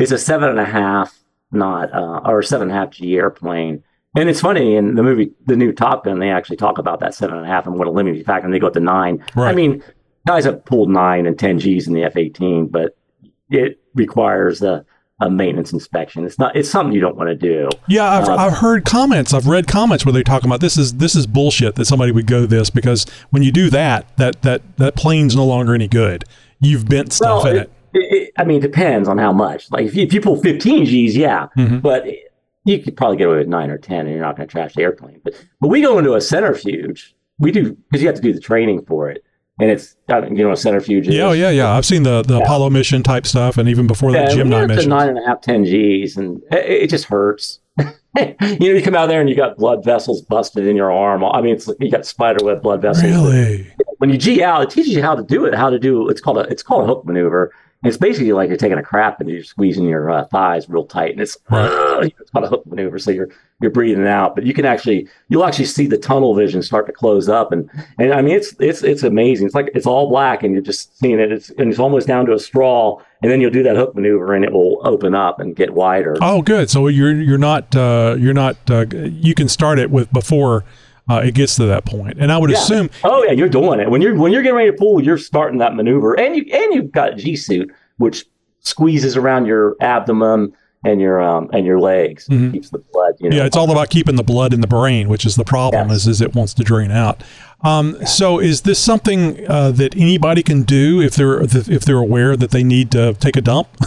[0.00, 1.16] is a seven and a half,
[1.52, 3.82] not uh, or seven and a half G airplane.
[4.16, 7.14] And it's funny in the movie, the new Top Gun, they actually talk about that
[7.14, 9.22] seven and a half and what a limiting factor, and they go up to nine.
[9.34, 9.50] Right.
[9.50, 9.82] I mean,
[10.26, 12.96] guys have pulled nine and ten Gs in the F eighteen, but
[13.50, 14.84] it requires a,
[15.20, 16.24] a maintenance inspection.
[16.24, 16.56] It's not.
[16.56, 17.68] It's something you don't want to do.
[17.88, 19.34] Yeah, I've, Uh, I've heard comments.
[19.34, 22.26] I've read comments where they talk about this is this is bullshit that somebody would
[22.26, 26.24] go this because when you do that, that that that plane's no longer any good.
[26.58, 27.72] You've bent stuff Well, in it, it.
[27.98, 29.70] It, I mean, it depends on how much.
[29.70, 31.82] Like if you, if you pull 15 Gs, yeah, Mhm.
[31.82, 32.04] but
[32.64, 34.74] you could probably get away with nine or 10, and you're not going to trash
[34.74, 35.20] the airplane.
[35.24, 37.14] But but we go into a centrifuge.
[37.38, 39.22] We do because you have to do the training for it,
[39.60, 41.06] and it's you know a centrifuge.
[41.08, 41.70] Yeah, oh, yeah, yeah.
[41.72, 42.44] I've seen the the Yeah.
[42.44, 44.90] Apollo mission type stuff, and even before that, Yeah, Gemini we're up to mission.
[44.90, 47.60] nine and a half, 10 Gs, and it, it just hurts.
[47.78, 47.84] you
[48.40, 51.22] know, you come out there and you got blood vessels busted in your arm.
[51.22, 53.04] I mean, it's like you got spider web blood vessels.
[53.04, 53.70] Really?
[53.98, 56.20] when you G out, it teaches you how to do it, how to do it's
[56.20, 57.52] called a it's called a hook maneuver.
[57.86, 61.12] It's basically like you're taking a crap and you're squeezing your uh, thighs real tight,
[61.12, 62.12] and it's Right.
[62.20, 62.98] it's called a hook maneuver.
[62.98, 63.28] So you're
[63.60, 66.92] you're breathing out, but you can actually you'll actually see the tunnel vision start to
[66.92, 69.46] close up, and and I mean it's it's it's amazing.
[69.46, 71.32] It's like it's all black, and you're just seeing it.
[71.32, 74.34] It's and it's almost down to a straw, and then you'll do that hook maneuver,
[74.34, 76.16] and it will open up and get wider.
[76.20, 76.68] Oh, good.
[76.70, 80.64] So you're you're not uh, you're not uh, you can start it with before
[81.08, 82.16] uh, it gets to that point.
[82.18, 82.58] and I would Yeah.
[82.58, 85.02] assume Oh yeah, you're doing it when you're when you're getting ready to pull.
[85.02, 88.24] You're starting that maneuver, and you and you've got G suit, which
[88.60, 90.52] squeezes around your abdomen
[90.84, 92.52] and your um and your legs, Mhm.
[92.52, 93.14] keeps the blood.
[93.20, 95.44] You know, Yeah, it's all about keeping the blood in the brain, which is the
[95.44, 95.88] problem.
[95.88, 95.98] Yes.
[96.02, 97.22] Is is it wants to drain out.
[97.64, 102.36] Um, so, is this something uh, that anybody can do if they're if they're aware
[102.36, 103.68] that they need to take a dump?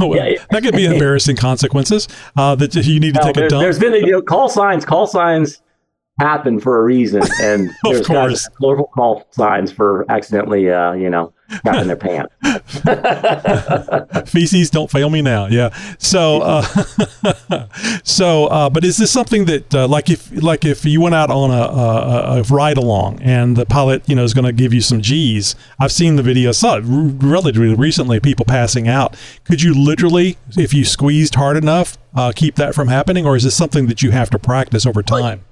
[0.00, 0.38] Well, Yeah, yeah.
[0.50, 2.08] that could be embarrassing consequences.
[2.36, 3.62] Uh, that you need to Now, take a dump.
[3.62, 4.84] There's been you know call signs.
[4.84, 5.60] Call signs
[6.18, 8.08] happen for a reason, and there's course.
[8.08, 12.32] guys that colorful call signs for accidentally uh you know crapping their pants.
[14.30, 16.62] feces don't fail me now yeah so uh,
[18.04, 21.30] so uh, but is this something that uh, like if like if you went out
[21.30, 24.74] on a, a, a ride along and the pilot you know is going to give
[24.74, 29.62] you some g's i've seen the video saw it relatively recently people passing out could
[29.62, 33.56] you literally if you squeezed hard enough uh, keep that from happening or is this
[33.56, 35.44] something that you have to practice over time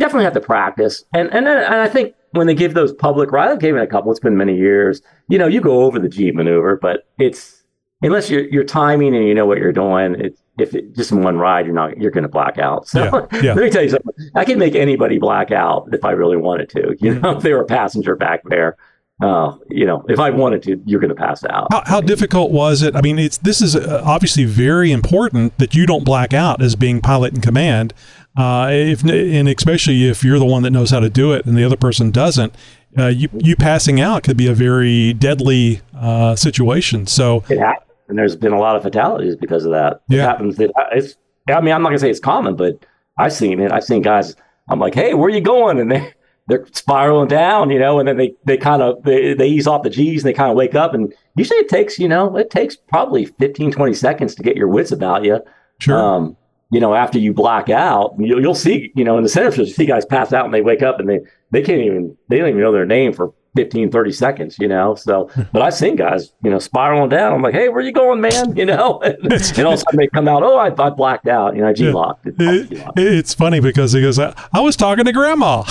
[0.00, 1.04] definitely have to practice.
[1.14, 3.82] And and then, and I think when they give those public rides, I gave it
[3.82, 4.10] a couple.
[4.10, 5.02] It's been many years.
[5.28, 7.62] You know, you go over the Jeep maneuver, but it's
[8.02, 10.16] unless you're you're timing and you know what you're doing.
[10.18, 12.88] It's if it, just in one ride, you're not you're going to black out.
[12.88, 13.54] So Yeah, yeah.
[13.54, 14.14] let me tell you something.
[14.34, 16.96] I can make anybody black out if I really wanted to.
[17.00, 18.76] You know, if they were a passenger back there.
[19.22, 21.66] Uh, you know, if I wanted to, you're going to pass out.
[21.70, 22.96] How, how difficult was it?
[22.96, 26.74] I mean, it's this is uh, obviously very important that you don't black out as
[26.74, 27.92] being pilot in command.
[28.36, 31.56] Uh, if and especially if you're the one that knows how to do it and
[31.56, 32.54] the other person doesn't,
[32.98, 37.06] uh, you you passing out could be a very deadly uh, situation.
[37.06, 40.02] So it happens, and there's been a lot of fatalities because of that.
[40.08, 40.22] Yeah.
[40.22, 40.56] It happens.
[40.56, 41.16] That it's.
[41.48, 42.84] I mean, I'm not gonna say it's common, but
[43.18, 43.72] I've seen it.
[43.72, 44.36] I've seen guys.
[44.68, 45.80] I'm like, hey, where are you going?
[45.80, 46.12] And they
[46.50, 49.82] they're spiraling down, you know, and then they they kind of they, they ease off
[49.82, 50.94] the G's and they kind of wake up.
[50.94, 54.68] And usually it takes, you know, it takes probably 15, 20 seconds to get your
[54.68, 55.40] wits about you.
[55.78, 56.36] sure, Um,
[56.70, 59.74] you know, after you black out, you'll, you'll see, you know, in the centrifuge, you
[59.74, 61.18] see guys pass out and they wake up and they,
[61.50, 64.94] they can't even, they don't even know their name for 15, 30 seconds, you know?
[64.94, 67.32] So, but I've seen guys, you know, spiraling down.
[67.32, 68.56] I'm like, hey, where you going, man?
[68.60, 69.00] You know?
[69.02, 71.68] and, all of a sudden they come out, oh, I, I blacked out, you know,
[71.68, 72.26] I G locked.
[72.26, 75.64] It- it's funny because he goes, I, I was talking to grandma.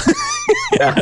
[0.74, 1.00] yeah,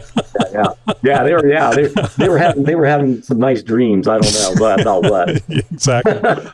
[0.51, 0.65] yeah,
[1.03, 1.23] yeah.
[1.23, 1.87] They were, yeah, they,
[2.17, 4.07] they were having, they were having some nice dreams.
[4.07, 5.41] I don't know, but about what.
[5.49, 6.51] exactly.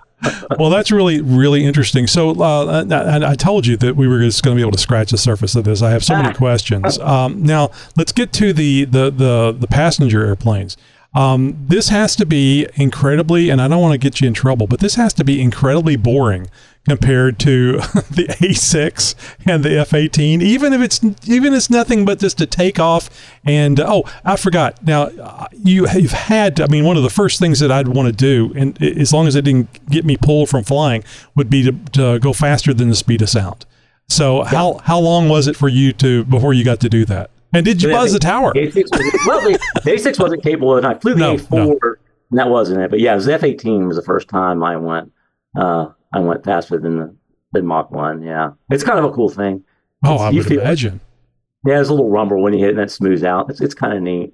[0.60, 2.08] Well, that's really, really interesting.
[2.08, 4.72] So, uh, and I, I told you that we were just going to be able
[4.72, 5.82] to scratch the surface of this.
[5.82, 7.00] I have so many questions.
[7.00, 10.78] Um, now, let's get to the the the, the passenger airplanes.
[11.16, 14.66] Um, this has to be incredibly, and I don't want to get you in trouble,
[14.66, 16.50] but this has to be incredibly boring
[16.88, 17.74] compared to
[18.12, 20.42] the A6 and the F18.
[20.42, 23.10] Even if it's even if it's nothing but just to take off
[23.46, 24.84] and oh, I forgot.
[24.84, 26.60] Now uh, you you've had.
[26.60, 29.28] I mean, one of the first things that I'd want to do, and as long
[29.28, 31.04] as it didn't get me pulled from flying,
[31.36, 33.66] would be to, to go faster than the speed of sound.
[34.10, 37.30] So how how long was it for you to before you got to do that?
[37.54, 38.52] And did you buzz the tower?
[38.54, 41.72] A6 was, well, the, the A6 wasn't capable, and I flew the No, A4, no.
[42.32, 42.90] and that wasn't it.
[42.90, 45.12] But yeah, it was the F18 was the first time I went.
[45.56, 47.16] Uh, I went faster than the
[47.52, 48.24] than Mach one.
[48.24, 49.64] Yeah, it's kind of a cool thing.
[50.06, 51.00] Oh, It's- I would feel- imagine.
[51.66, 53.50] Yeah, there's a little rumble when you hit, and that smooths out.
[53.50, 54.34] It's it's kind of neat.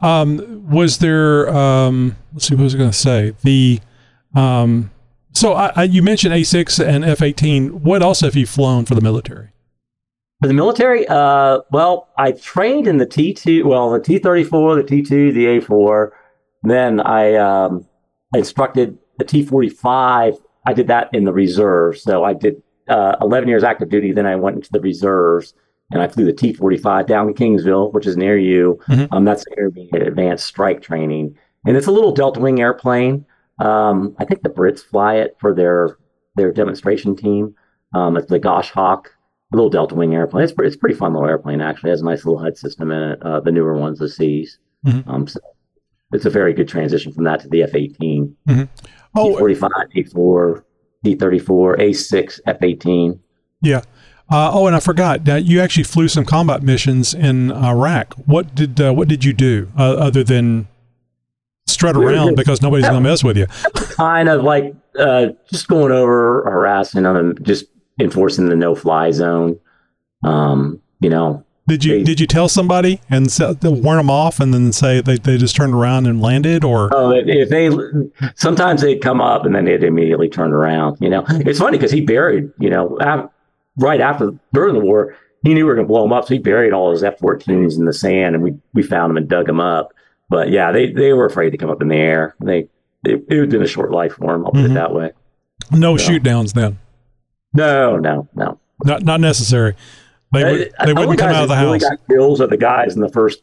[0.00, 1.48] Um, was there?
[1.54, 2.54] Um, let's see.
[2.54, 3.34] What was I going to say?
[3.42, 3.80] The
[4.34, 4.90] um,
[5.32, 7.70] so I, I, you mentioned A6 and F18.
[7.82, 9.50] What else have you flown for the military?
[10.40, 15.34] For the military, uh, well, I trained in the T2, well, the T34, the T2,
[15.34, 16.10] the A4.
[16.62, 17.86] Then I um,
[18.34, 20.40] instructed the T45.
[20.66, 22.02] I did that in the reserves.
[22.02, 24.12] So I did uh, 11 years active duty.
[24.12, 25.52] Then I went into the reserves
[25.92, 28.80] and I flew the T45 down to Kingsville, which is near you.
[28.88, 29.08] Mhm.
[29.10, 31.36] Um, that's the intermediate advanced strike training.
[31.66, 33.26] And it's a little Delta Wing airplane.
[33.58, 35.98] Um, I think the Brits fly it for their
[36.36, 37.54] their demonstration team.
[37.92, 39.19] Um, it's the Goshawk a
[39.52, 40.44] little Delta Wing airplane.
[40.44, 41.90] It's, it's a pretty fun little airplane, actually.
[41.90, 43.22] It has a nice little HUD system in it.
[43.22, 44.58] Uh, the newer ones, the C's.
[44.86, 45.06] Mhm.
[45.08, 45.40] Um, so
[46.12, 48.36] it's a very good transition from that to the F 18,
[49.16, 50.62] Oh, T45, T4,
[51.04, 53.20] T34, A6, F 18.
[53.62, 53.82] yeah.
[54.32, 55.28] Uh, oh, and I forgot.
[55.28, 58.14] Uh, you actually flew some combat missions in Iraq.
[58.26, 60.68] What did uh, what did you do uh, other than
[61.66, 63.46] strut around because nobody's going to mess with you?
[63.96, 67.64] Kind of like uh, just going over, harassing them, and just
[68.00, 69.58] enforcing the no fly zone.
[70.24, 74.40] Um, you know, Did you They- did you tell somebody and se- warn them off
[74.40, 77.70] and then say they, they just turned around and landed or Oh, if, they
[78.34, 80.96] sometimes they'd come up and then they'd immediately turn around.
[81.00, 82.50] You know, it's funny because he buried.
[82.58, 83.30] You know, af-
[83.78, 86.34] right after during the war, he knew we were going to blow him up, so
[86.34, 89.46] he buried all his F-14s in the sand, and we we found them and dug
[89.46, 89.94] them up.
[90.28, 92.34] But yeah, they they were afraid to come up in the air.
[92.40, 92.68] They
[93.04, 94.44] it, it had been a short life for him.
[94.44, 94.70] I'll put Mhm.
[94.72, 95.12] it that way.
[95.70, 96.04] no Yeah.
[96.04, 96.78] shoot downs then?
[97.52, 98.58] No, no, no.
[98.84, 99.74] Not not necessary.
[100.32, 101.90] They would, they wouldn't come out of the that really house.
[101.90, 103.42] got kills the guys in the first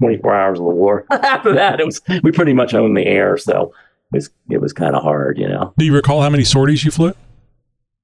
[0.00, 1.04] 24 hours of the war.
[1.10, 3.72] After that, it was we pretty much owned the air, so
[4.12, 5.74] it was, it was kind of hard, you know.
[5.76, 7.12] Do you recall how many sorties you flew?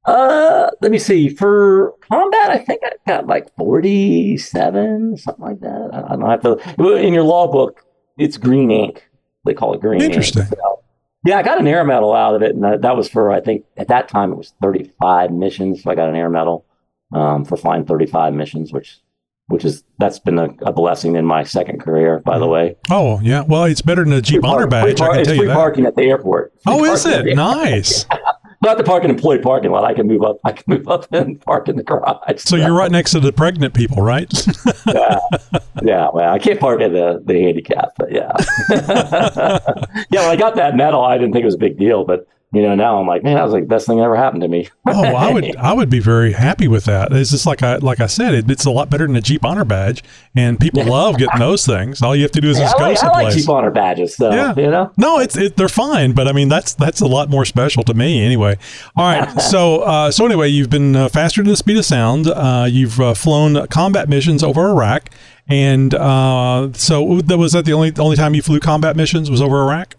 [0.05, 1.29] Uh, let me see.
[1.29, 5.91] For combat, I think I got like 47, something like that.
[5.93, 6.97] I, I don't have to.
[6.99, 7.83] In your log book,
[8.19, 9.09] it's green ink.
[9.47, 10.43] They call it green Interesting.
[10.43, 10.53] ink.
[10.57, 10.84] So,
[11.25, 13.65] yeah, I got an air medal out of it, and that, was for I think
[13.77, 15.83] at that time it was 35 missions.
[15.83, 16.67] So I got an air medal
[17.13, 18.99] um, for flying 35 missions, which
[19.49, 22.77] which is that's been a, a blessing in my second career, by the way.
[22.91, 23.43] Oh yeah.
[23.43, 25.01] Well, it's better than a Jeep honor park- free badge.
[25.01, 25.55] I can it's tell you free that.
[25.55, 26.53] parking at the airport.
[26.63, 28.07] Free Oh, is it nice?
[28.65, 29.85] Not the parking employee parking lot.
[29.85, 30.39] I can move up.
[30.43, 32.39] I can move up and park in the garage.
[32.39, 34.33] So you're right next to the pregnant people, right?
[34.87, 35.19] yeah,
[35.83, 36.09] yeah.
[36.13, 38.33] Well, I can't park at the the handicap, but yeah,
[40.11, 40.23] yeah.
[40.23, 42.63] When I got that medal, I didn't think it was a big deal, but you
[42.63, 44.49] know, now I'm like, man, that was like the best thing that ever happened to
[44.49, 44.69] me.
[44.87, 47.13] oh, I would I would be very happy with that.
[47.13, 49.45] It's just like I like I said, it, it's a lot better than a Jeep
[49.45, 50.03] honor badge,
[50.37, 52.01] and people love getting those things.
[52.03, 53.35] All you have to do is Yeah, just I go like, I like someplace.
[53.37, 54.55] Jeep honor badges, so Yeah.
[54.57, 54.93] you know.
[54.97, 57.95] No, it's it, they're fine, but I mean that's that's a lot more special to
[57.95, 58.57] me anyway.
[58.97, 62.27] All right, so uh, so anyway, you've been uh, faster than the speed of sound.
[62.29, 65.11] Uh, you've uh, flown combat missions over Iraq,
[65.49, 69.31] and uh, so that was that the only the only time you flew combat missions
[69.31, 69.97] was over Iraq.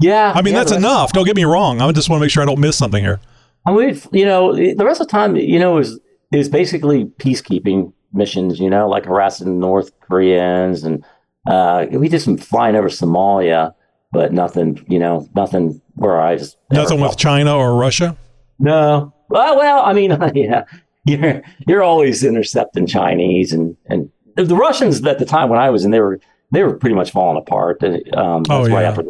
[0.00, 1.12] Yeah, I mean yeah, that's enough.
[1.12, 1.80] Don't get me wrong.
[1.80, 3.20] I just want to make sure I don't miss something here.
[3.66, 5.98] I mean, you know, the rest of the time, you know, is
[6.32, 8.58] is basically peacekeeping missions.
[8.58, 11.04] You know, like harassing North Koreans, and
[11.48, 13.72] uh, we did some flying over Somalia,
[14.12, 14.84] but nothing.
[14.88, 18.16] You know, nothing where I just Nothing with China or Russia.
[18.58, 19.14] No.
[19.28, 20.64] Well, well, I mean, yeah,
[21.04, 25.84] you're you're always intercepting Chinese and and the Russians at the time when I was
[25.84, 26.20] in, they were
[26.50, 27.82] they were pretty much falling apart.
[27.82, 28.88] Um, that's Oh, right yeah.
[28.90, 29.04] after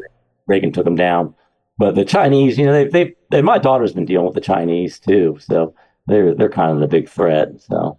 [0.47, 1.35] Reagan took them down.
[1.77, 4.99] But the Chinese, you know, they they they my daughter's been dealing with the Chinese
[4.99, 5.75] too, so
[6.07, 7.61] they're they're kind of the big threat.
[7.61, 7.99] So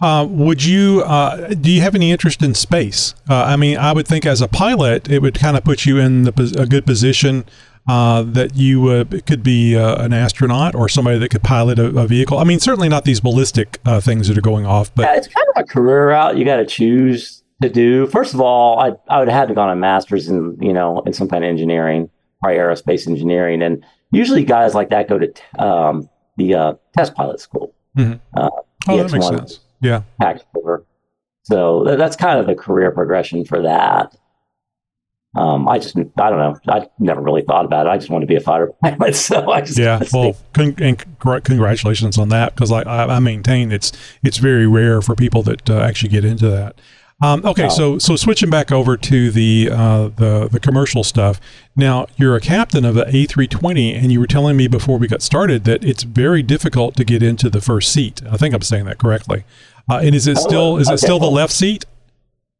[0.00, 3.14] Uh, would you uh, do you have any interest in space?
[3.30, 5.98] Uh, I mean, I would think as a pilot, it would kind of put you
[5.98, 7.44] in the, a good position
[7.86, 11.86] uh, that you uh, could be uh, an astronaut or somebody that could pilot a,
[11.96, 12.38] a vehicle.
[12.38, 15.28] I mean, certainly not these ballistic uh, things that are going off, but yeah, it's
[15.28, 18.06] kind of a career route you got to choose to do.
[18.08, 21.00] First of all, I I would have had to gone a master's in you know
[21.06, 25.28] in some kind of engineering, probably aerospace engineering, and usually guys like that go to
[25.28, 27.72] t- um, the uh, test pilot school.
[27.96, 28.20] Mhm.
[28.36, 28.50] Uh,
[28.88, 29.60] oh, that makes sense.
[29.80, 30.02] Yeah.
[30.56, 30.84] over.
[31.42, 34.16] So tha- that's kind of the career progression for that.
[35.36, 36.56] Um, I just, I don't know.
[36.68, 37.90] I never really thought about it.
[37.90, 39.16] I just want to be a fighter pilot.
[39.16, 43.18] So I just, Yeah, well, con- and congr- congratulations on that because I, I, I
[43.18, 43.90] maintain it's
[44.22, 46.80] it's very rare for people that uh, actually get into that.
[47.22, 47.68] Um, okay, Oh.
[47.68, 51.40] so so switching back over to the uh, the the commercial stuff.
[51.76, 55.22] Now you're a captain of the A320, and you were telling me before we got
[55.22, 58.20] started that it's very difficult to get into the first seat.
[58.30, 59.44] I think I'm saying that correctly.
[59.90, 60.96] Uh, and is it still is it okay.
[60.98, 61.84] still the left seat?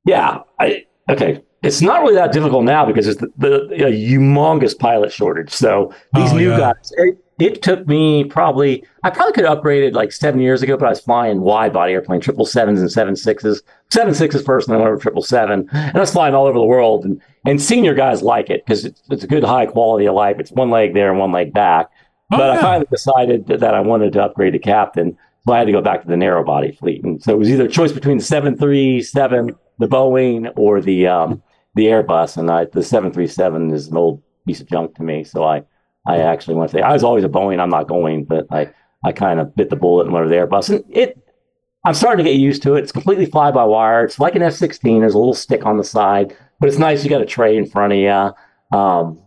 [0.07, 0.41] Yeah.
[0.61, 1.43] I, okay.
[1.63, 5.51] It's not really that difficult now because it's the, the a humongous pilot shortage.
[5.51, 6.59] So these Oh, new yeah.
[6.59, 6.93] guys,
[7.39, 10.91] it, took me probably, I probably could have upgraded like seven years ago, but I
[10.91, 14.87] was flying wide body airplane, triple sevens and seven sixes, seven sixes first, and then
[14.87, 15.69] over triple seven.
[15.73, 17.05] And I was flying all over the world.
[17.05, 20.37] And, and senior guys like it because it's, it's a good high quality of life.
[20.39, 21.91] It's one leg there and one leg back.
[22.33, 22.59] Oh, but yeah.
[22.59, 25.17] I finally decided that, that I wanted to upgrade to captain.
[25.47, 27.05] So I had to go back to the narrow body fleet.
[27.05, 31.43] And so it was either a choice between the 737, the Boeing, or the um,
[31.75, 32.37] the Airbus.
[32.37, 35.25] And I, the 737 is an old piece of junk to me.
[35.25, 35.65] So I,
[36.07, 37.61] I actually went to the, I was always a Boeing.
[37.61, 38.73] I'm not going, but I,
[39.05, 40.71] I kind of bit the bullet and went to the Airbus.
[40.71, 41.19] And it,
[41.87, 42.83] I'm starting to get used to it.
[42.83, 44.05] It's completely fly by wire.
[44.05, 45.01] It's like an F 16.
[45.01, 47.05] There's a little stick on the side, but it's nice.
[47.05, 48.79] You got a tray in front of you.
[48.79, 49.21] Um,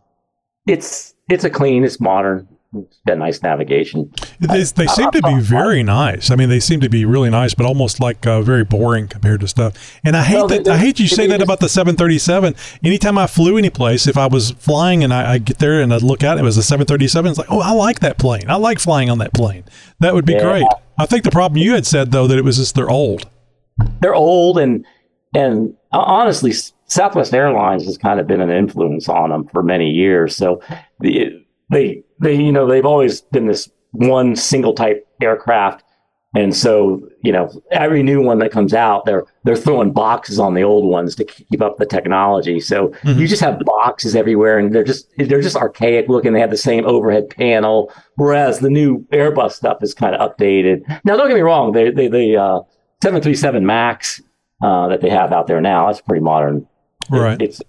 [0.67, 2.47] it's, it's a clean, it's modern.
[2.75, 4.11] It's got nice navigation.
[4.39, 6.29] They, they seem to be very nice.
[6.29, 9.39] I mean, they seem to be really nice, but almost like uh, very boring compared
[9.39, 9.97] to stuff.
[10.03, 10.67] And I hate Well, they- that.
[10.73, 12.55] I hate you say that about the 737.
[12.83, 15.93] Anytime I flew any place, if I was flying and I, I get there and
[15.93, 17.29] I look at it, it was a 737.
[17.29, 18.49] It's like, oh, I like that plane.
[18.49, 19.63] I like flying on that plane.
[19.99, 20.43] That would be Yeah.
[20.43, 20.67] great.
[20.99, 23.29] I think the problem you had said though that it was just they're old.
[24.01, 24.85] they're old and
[25.35, 26.51] and honestly
[26.87, 30.61] southwest airlines has kind of been an influence on them for many years so
[30.99, 35.83] the, they they you know they've always been this one single type aircraft.
[36.35, 40.53] And so you know every new one that comes out they're they're throwing boxes on
[40.53, 42.59] the old ones to keep up the technology.
[42.59, 46.33] So you just have boxes everywhere and they're just they're just archaic looking.
[46.33, 50.81] They have the same overhead panel whereas the new airbus stuff is kind of updated.
[51.05, 52.59] Now don't get me wrong they they, they uh
[53.01, 54.21] 737 max
[54.61, 56.57] uh, that they have out there now that's pretty modern.
[57.11, 57.41] It- Right.
[57.41, 57.61] it's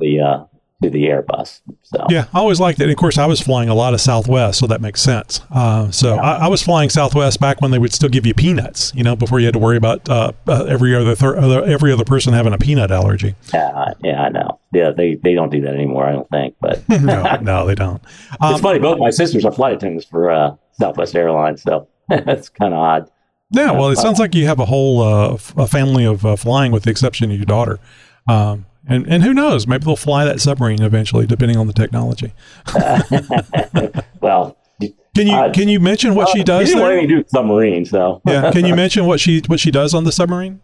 [0.00, 0.44] the uh
[0.82, 2.84] to the airbus so Yeah, I always liked it.
[2.84, 5.40] And of course, I was flying a lot of Southwest, so that makes sense.
[5.50, 8.92] Uh, so I, I was flying Southwest back when they would still give you peanuts,
[8.94, 11.92] you know, before you had to worry about uh, uh, every other, thir- other every
[11.92, 13.34] other person having a peanut allergy.
[13.54, 16.86] yeah, yeah i know yeah they they don't do that anymore i don't think but
[17.02, 18.02] no, no, they don't.
[18.40, 22.48] Um, it's funny both my sisters are flight attendants for uh southwest airlines so that's
[22.48, 23.10] kind of odd
[23.54, 26.36] yeah, well, it sounds like you have a whole uh, f- a family of uh,
[26.36, 27.78] flying, with the exception of your daughter.
[28.26, 29.66] Um, and and who knows?
[29.66, 32.32] Maybe they'll fly that submarine eventually, depending on the technology.
[34.20, 34.56] well
[35.14, 36.68] Can you Uh, can you mention what she she does?
[36.68, 37.02] didn't want There?
[37.02, 40.04] me to do submarine so Yeah, can you mention what she what she does on
[40.04, 40.60] the submarine?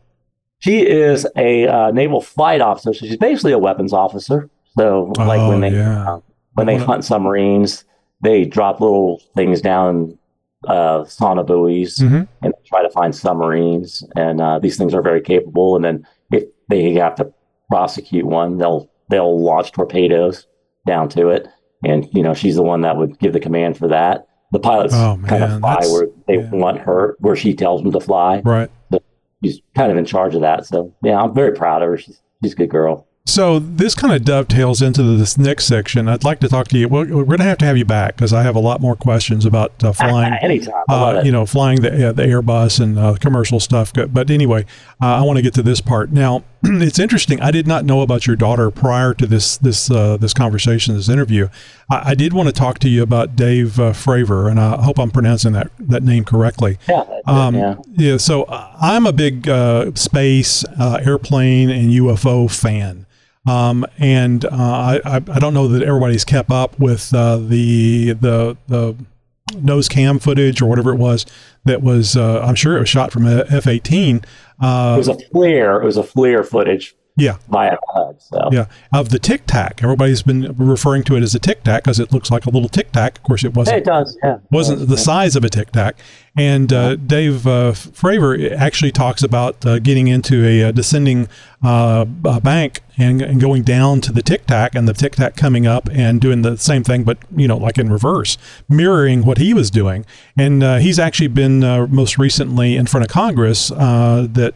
[0.61, 4.51] She is a uh, naval flight officer, so she's basically a weapons officer.
[4.77, 6.15] So, like Oh, when they yeah.
[6.15, 6.21] uh,
[6.55, 7.85] when they hunt submarines,
[8.23, 10.19] they drop little things down
[10.67, 12.27] uh, sonobuoys Mhm.
[12.43, 14.03] and try to find submarines.
[14.17, 15.77] And uh, these things are very capable.
[15.77, 17.33] And then if they have to
[17.69, 20.47] prosecute one, they'll they'll launch torpedoes
[20.87, 21.49] down to it.
[21.85, 24.27] And you know, she's the one that would give the command for that.
[24.53, 26.51] The pilots Oh, kind of fly that's- where they yeah.
[26.51, 28.71] want her, where she tells them to fly Right.
[29.45, 30.65] she's kind of in charge of that.
[30.67, 31.99] So yeah, I'm very proud of her.
[31.99, 33.07] She's she's a good girl.
[33.29, 36.09] So this kind of dovetails into this next section.
[36.09, 36.89] I'd like to talk to you.
[36.89, 38.97] We're, we're going to have to have you back because I have a lot more
[38.97, 40.33] questions about uh, flying.
[40.41, 43.93] Anytime, Uh, you know, flying the uh, the Airbus and uh, commercial stuff.
[43.93, 44.65] But anyway,
[45.03, 46.43] uh, I want to get to this part now.
[46.63, 47.39] it's interesting.
[47.43, 51.11] I did not know about your daughter prior to this this uh, this conversation, this
[51.11, 51.49] interview.
[51.91, 54.99] I, I did want to talk to you about Dave uh, Fravor, and I hope
[54.99, 56.79] I'm pronouncing that that name correctly.
[56.89, 57.75] yeah, Um, yeah.
[57.93, 63.05] yeah, so I'm a big uh, space, uh, airplane, and UFO fan.
[63.49, 68.57] Um, and uh, I, I don't know that everybody's kept up with uh, the the
[68.67, 68.97] the
[69.57, 71.25] nose cam footage or whatever it was
[71.65, 72.17] that was.
[72.17, 74.17] Uh, I'm sure it was shot from F eighteen.
[74.17, 74.25] It
[74.61, 75.83] Uh, was a FLIR.
[75.83, 78.23] It was a FLIR footage yeah, via HUD.
[78.23, 79.83] So yeah, of the Tic Tac.
[79.83, 82.69] Everybody's been referring to it as a Tic Tac because it looks like a little
[82.69, 83.17] Tic Tac.
[83.19, 84.17] Of course, it wasn't it does.
[84.23, 85.97] Yeah, wasn't the size of a tic tac.
[86.39, 91.29] And uh, Dave uh, Fravor actually talks about uh, getting into a, uh descending
[91.65, 95.35] uh, uh, bank and, and going down to the tic tac, and the tic tac
[95.35, 99.39] coming up and doing the same thing, but you know, like in reverse, mirroring what
[99.39, 100.07] he was doing.
[100.37, 104.55] And uh, he's actually been uh, most recently in front of Congress that,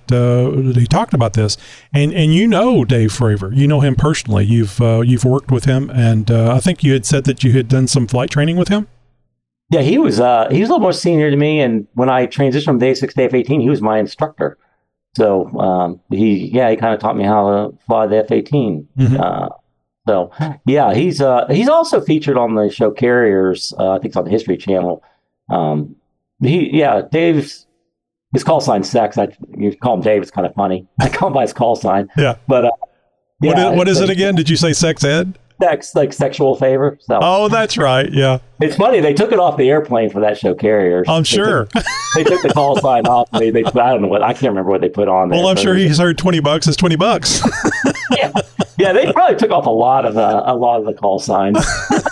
[0.77, 1.57] he talked about this.
[1.93, 4.45] And and you know Dave Fravor, you know him personally.
[4.45, 7.89] You've you've worked with him, and I think you had said that you had done
[7.89, 8.87] some flight training with him.
[9.73, 9.81] Yeah.
[9.81, 12.65] He was uh he was a little more senior to me, and when I transitioned
[12.65, 14.57] from day six to F eighteen, he was my instructor.
[15.17, 18.89] So um, he yeah he kind of taught me how to fly the F 18
[18.99, 19.21] Mhm.
[19.21, 19.49] Uh,
[20.09, 20.31] so
[20.67, 23.75] yeah, he's uh he's also featured on the show Carriers.
[23.79, 25.03] Uh, I think it's on the History Channel.
[25.51, 25.97] Um,
[26.41, 27.67] he yeah Dave's
[28.33, 29.19] his call sign sex.
[29.19, 30.23] I you call him Dave.
[30.23, 30.87] It's kind of funny.
[31.01, 32.09] I call him by his call sign.
[32.17, 32.37] Yeah.
[32.49, 32.71] But uh,
[33.41, 34.35] What yeah, is, what is it again?
[34.35, 35.39] Did you say sex ed?
[35.63, 36.99] Sex like sexual favor.
[37.01, 38.11] So Oh, that's right.
[38.13, 41.09] Yeah, it's funny they took it off the airplane for that show carriers.
[41.09, 41.67] I'm They sure.
[41.67, 41.85] took,
[42.15, 43.31] they took the call sign off.
[43.33, 45.39] They, they I don't know what I can't remember what they put on there.
[45.39, 47.43] well, I'm sure he's heard twenty bucks is twenty bucks.
[48.17, 48.33] yeah,
[48.79, 51.59] yeah, they probably took off a lot of uh, a lot of the call signs.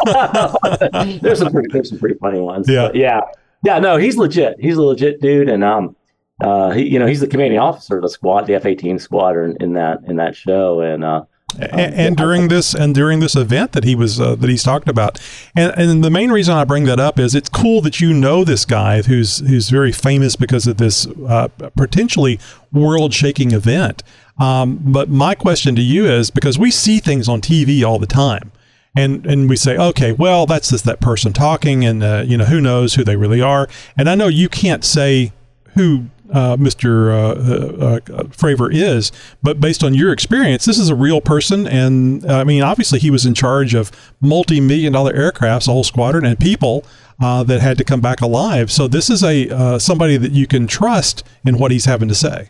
[1.21, 2.69] there's some pretty there's some pretty funny ones.
[2.69, 2.87] Yeah.
[2.89, 3.21] But yeah,
[3.65, 3.79] yeah.
[3.79, 4.57] No, he's legit.
[4.61, 5.97] He's a legit dude, and um,
[6.41, 9.75] uh, he you know he's the commanding officer of the squad, the F-18 squadron in
[9.75, 11.23] that in that show, and uh,
[11.59, 14.89] and, and during this and during this event that he was uh, that he's talked
[14.89, 15.21] about.
[15.57, 18.45] And and the main reason I bring that up is it's cool that you know
[18.45, 22.39] this guy who's who's very famous because of this uh, potentially
[22.73, 24.03] world shaking event.
[24.39, 28.07] Um, but my question to you is because we see things on TV all the
[28.07, 28.53] time
[28.97, 32.47] and and we say okay well that's just that person talking and uh, you know
[32.47, 33.69] who knows who they really are.
[33.97, 35.33] And I know you can't say
[35.75, 37.11] who uh, Mr.
[37.11, 39.13] Uh, uh, uh, Fravor is,
[39.43, 42.99] but based on your experience, this is a real person, and uh, I mean, obviously,
[42.99, 46.85] he was in charge of multi-million dollar aircrafts, a whole squadron, and people
[47.21, 48.71] uh, that had to come back alive.
[48.71, 52.49] So this is a somebody that you can trust in what he's having to say.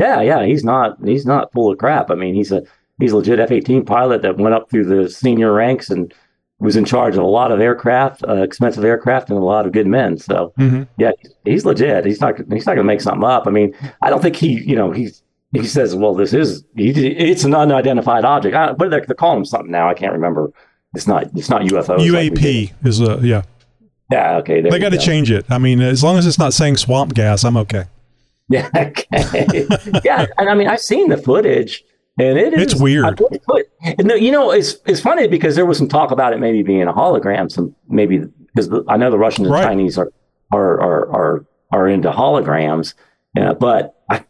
[0.00, 2.10] yeah, yeah, he's not he's not full of crap.
[2.10, 2.62] I mean, he's a
[3.00, 6.12] he's a legit F-18 pilot that went up through the senior ranks and
[6.58, 9.72] was in charge of a lot of aircraft, uh, expensive aircraft, and a lot of
[9.72, 10.16] good men.
[10.16, 10.86] So Mhm.
[10.96, 11.10] yeah,
[11.44, 12.04] he's legit.
[12.06, 13.46] He's not he's not going to make something up.
[13.46, 16.90] I mean, I don't think he you know he's he says, well, this is he,
[16.90, 18.54] it's an unidentified object.
[18.54, 19.88] I, but they're, they're calling him something now.
[19.88, 20.50] I can't remember.
[20.94, 21.84] It's not it's not like.
[21.98, 23.42] UAP is a yeah.
[24.10, 24.60] yeah, okay.
[24.62, 25.44] They got to change it.
[25.50, 27.84] I mean, as long as it's not saying swamp gas, I'm okay.
[28.48, 29.66] Yeah, okay.
[30.04, 31.82] yeah, and I mean, I've seen the footage,
[32.18, 33.04] and it is It's weird.
[33.04, 33.66] I really put-
[33.98, 36.62] and the- you know, it's it's funny because there was some talk about it maybe
[36.62, 37.50] being a hologram.
[37.50, 39.64] Some maybe because I know the Russians and Right.
[39.64, 40.10] Chinese are
[40.52, 42.94] are are are, are into holograms,
[43.38, 44.24] uh, but I,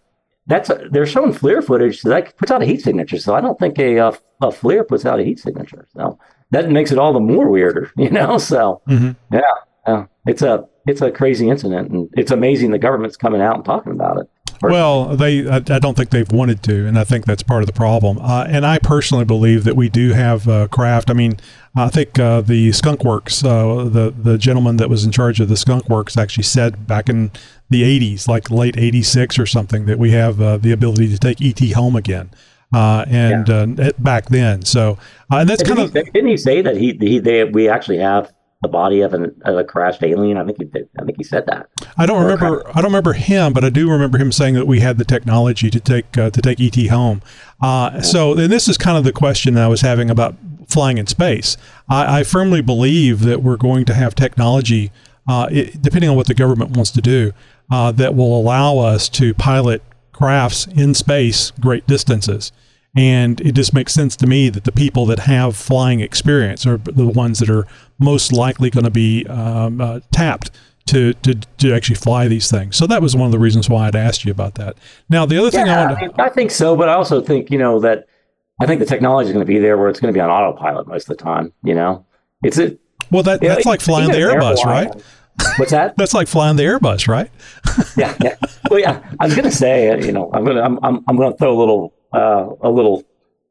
[0.46, 3.18] that's a, they're showing FLIR footage so that puts out a heat signature.
[3.18, 5.86] So I don't think a uh, a FLIR puts out a heat signature.
[5.94, 6.18] So
[6.50, 8.38] that makes it all the more weirder, you know.
[8.38, 9.16] So Mhm.
[9.32, 9.40] yeah,
[9.86, 13.64] yeah, it's a it's a crazy incident, and it's amazing the government's coming out and
[13.64, 14.30] talking about it.
[14.62, 17.66] Well, they I, I don't think they've wanted to, and I think that's part of
[17.66, 18.18] the problem.
[18.18, 21.10] Uh, and I personally believe that we do have uh, craft.
[21.10, 21.38] I mean,
[21.74, 25.48] I think uh, the Skunk Works, uh, the the gentleman that was in charge of
[25.48, 27.30] the Skunk Works, actually said back in
[27.70, 31.40] the '80s, like late '86 or something, that we have uh, the ability to take
[31.40, 32.30] ET home again.
[32.74, 34.98] Uh, and uh, back then, so
[35.30, 37.44] uh, and that's Didn't, kind he, of say- didn't he say that he, he they
[37.44, 38.32] we actually have
[38.66, 40.36] the body of, an, of a crashed alien?
[40.36, 40.88] I think he did.
[40.98, 41.68] I think he said that.
[41.96, 42.66] I don't remember.
[42.68, 45.70] I don't remember him, but I do remember him saying that we had the technology
[45.70, 47.22] to take uh, to take ET home.
[47.60, 50.34] Uh, so, and this is kind of the question that I was having about
[50.68, 51.56] flying in space.
[51.88, 54.90] I, I firmly believe that we're going to have technology,
[55.28, 57.32] uh, it, depending on what the government wants to do,
[57.70, 62.52] uh, that will allow us to pilot crafts in space great distances.
[62.96, 66.78] And it just makes sense to me that the people that have flying experience are
[66.78, 67.66] the ones that are
[67.98, 70.50] most likely going to be um, uh, tapped
[70.86, 72.76] to, to to actually fly these things.
[72.76, 74.76] So that was one of the reasons why I'd asked you about that.
[75.10, 77.50] Now, the other thing I Yeah, I, mean, I think so, but I also think
[77.50, 78.06] you know that
[78.60, 80.30] I think the technology is going to be there where it's going to be on
[80.30, 81.52] autopilot most of the time.
[81.62, 82.06] You know,
[82.42, 82.80] it's it.
[83.10, 85.02] well, that yeah, that's like flying the Airbus, airline- right?
[85.58, 85.96] What's that?
[85.96, 87.30] That's like flying the Airbus, right?
[87.96, 88.36] yeah, yeah.
[88.70, 89.02] Well, yeah.
[89.20, 91.52] I was going to say, uh, you know, I'm to I'm I'm, I'm to throw
[91.52, 93.02] a little uh, a little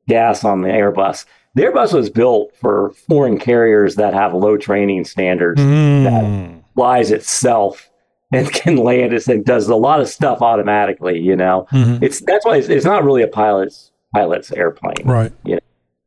[0.08, 1.26] gas on the Airbus.
[1.56, 5.62] The Airbus was built for foreign carriers that have low training standards.
[5.62, 6.64] Mm.
[6.76, 7.90] flies itself
[8.34, 11.20] and can land it and does a lot of stuff automatically.
[11.20, 12.04] You know, Mhm.
[12.04, 14.96] it's that's why it's, it's not really a pilot's pilot's airplane.
[15.06, 15.32] Right.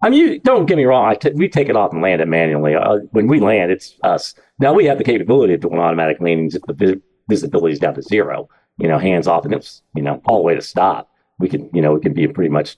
[0.01, 1.07] I mean, you, don't get me wrong.
[1.07, 2.75] I t- we take it off and land it manually.
[2.75, 4.35] Uh, when we land, it's us.
[4.61, 7.95] Now we have the capability of doing automatic landings if the vis- visibility is down
[7.95, 8.49] to zero.
[8.77, 11.11] You know, hands off, and it's you know all the way to stop.
[11.41, 12.77] We can you know we can be pretty much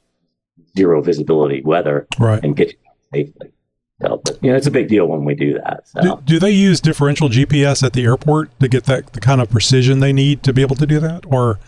[0.76, 2.42] zero visibility weather Right.
[2.42, 2.76] and get you
[3.12, 3.52] safely.
[4.00, 5.86] So, but you know, it's a big deal when we do that.
[5.88, 6.00] So.
[6.00, 9.50] Do, do they use differential GPS at the airport to get that the kind of
[9.50, 11.26] precision they need to be able to do that?
[11.26, 11.58] Or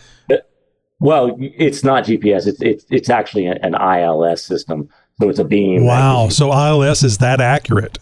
[0.99, 2.47] Well, it's not GPS.
[2.47, 4.89] It's it's it's actually an ILS system.
[5.21, 5.85] So it's a beam.
[5.85, 7.99] wow, so ILS is that accurate?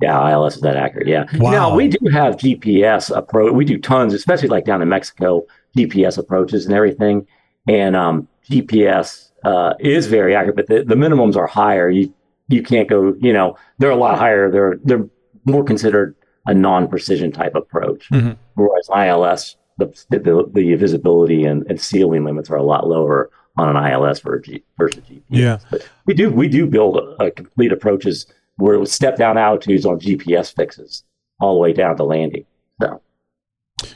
[0.00, 1.06] yeah, ILS is that accurate.
[1.06, 1.24] Yeah.
[1.38, 1.50] Wow.
[1.50, 3.52] Now we do have GPS approach.
[3.52, 5.46] We do tons, especially like down in Mexico,
[5.76, 7.26] GPS approaches and everything.
[7.68, 11.88] And um, GPS uh, is very accurate, but the, the minimums are higher.
[11.88, 12.12] You
[12.48, 13.14] you can't go.
[13.20, 14.50] You know, they're a lot higher.
[14.50, 15.08] They're they're
[15.46, 16.14] more considered
[16.46, 18.08] a non-precision type approach.
[18.10, 18.36] Mhm.
[18.54, 23.76] Whereas ILS, the, the the visibility and, and ceiling limits are a lot lower on
[23.76, 24.48] an ILS versus
[24.78, 25.22] GPS.
[25.28, 25.58] Yeah.
[25.70, 28.26] But we do we do build a, a complete approaches
[28.56, 31.04] where it would step down altitudes on GPS fixes
[31.40, 32.44] all the way down to landing.
[32.80, 33.00] So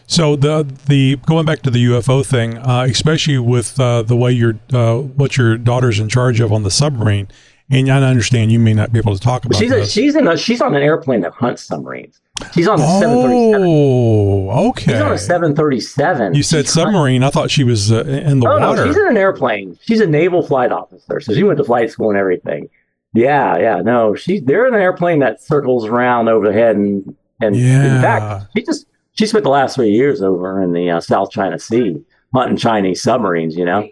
[0.07, 4.33] So the the going back to the UFO thing, uh, especially with uh, the way
[4.33, 7.29] your uh, what your daughter's in charge of on the submarine,
[7.71, 10.27] And I understand you may not be able to talk about She's a, she's in
[10.27, 12.21] a, she's on an airplane that hunts submarines.
[12.55, 13.65] She's on a 737.
[13.67, 14.93] oh, okay.
[14.93, 16.35] She's on a 737.
[16.35, 17.23] You said She's submarine.
[17.23, 18.77] I thought she was uh, in the Oh water.
[18.77, 19.79] no, she's in an airplane.
[19.83, 22.69] She's a naval flight officer, so she went to flight school and everything.
[23.15, 23.81] Yeah, yeah.
[23.83, 28.63] No, she's they're in an airplane that circles around overhead, and and in fact, she
[28.63, 31.97] just she spent the last three years over in the uh, South China Sea
[32.35, 33.57] hunting Chinese submarines.
[33.57, 33.89] You know,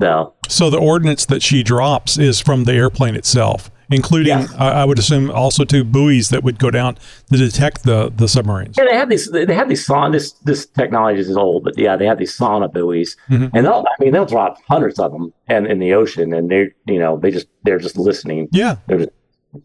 [0.00, 4.52] so so the ordinance that she drops is from the airplane itself, including, Yes.
[4.58, 6.96] I I would assume, also two buoys that would go down
[7.32, 8.76] to detect the, the submarines.
[8.78, 10.12] yeah, they have these they have these sauna.
[10.12, 13.50] This this technology is old, but yeah, they have these sonobuoys, Mhm.
[13.54, 16.70] and they'll I mean they'll drop hundreds of them and in the ocean, and they're
[16.86, 18.76] you know they just they're just listening Yeah.
[18.86, 19.10] they're just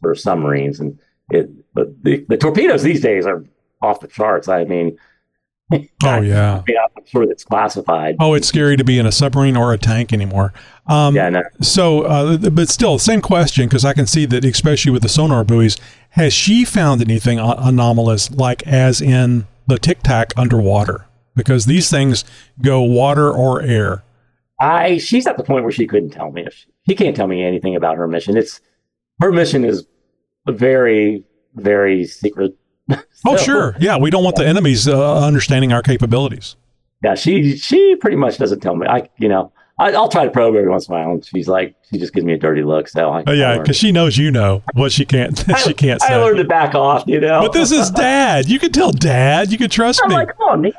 [0.02, 0.98] for submarines and
[1.30, 3.44] it but the, the torpedoes these days are
[3.82, 4.98] off the charts i mean
[6.04, 6.64] Oh, yeah.
[6.98, 10.12] I'm sure that's classified Oh, it's scary to be in a submarine or a tank
[10.12, 10.54] anymore.
[10.88, 11.44] Um, yeah no.
[11.62, 15.44] So, uh, but still, same question because I can see that, especially with the sonar
[15.44, 15.78] buoys,
[16.12, 21.06] has she found anything anomalous, like as in the Tic Tac underwater?
[21.36, 22.26] Because these things
[22.62, 24.04] go water or air.
[24.60, 27.28] i she's at the point where she couldn't tell me if she, she can't tell
[27.28, 28.60] me anything about her mission it's
[29.22, 29.86] her mission is
[30.48, 31.24] very
[31.56, 32.56] very secret
[33.26, 33.98] Oh, sure, yeah.
[33.98, 36.56] We don't want the enemies uh, understanding our capabilities.
[37.04, 40.32] yeah she she pretty much doesn't tell me i you know I, i'll try to
[40.32, 42.64] probe every once in a while and she's like she just gives me a dirty
[42.64, 45.38] look so I, Oh, yeah, because she knows you know what she can't.
[45.64, 46.18] she can't I say.
[46.24, 48.48] learned to back off you know But this is Dad.
[48.50, 49.52] You can tell Dad.
[49.52, 50.16] You can trust I'm me.
[50.16, 50.72] like, come on, man.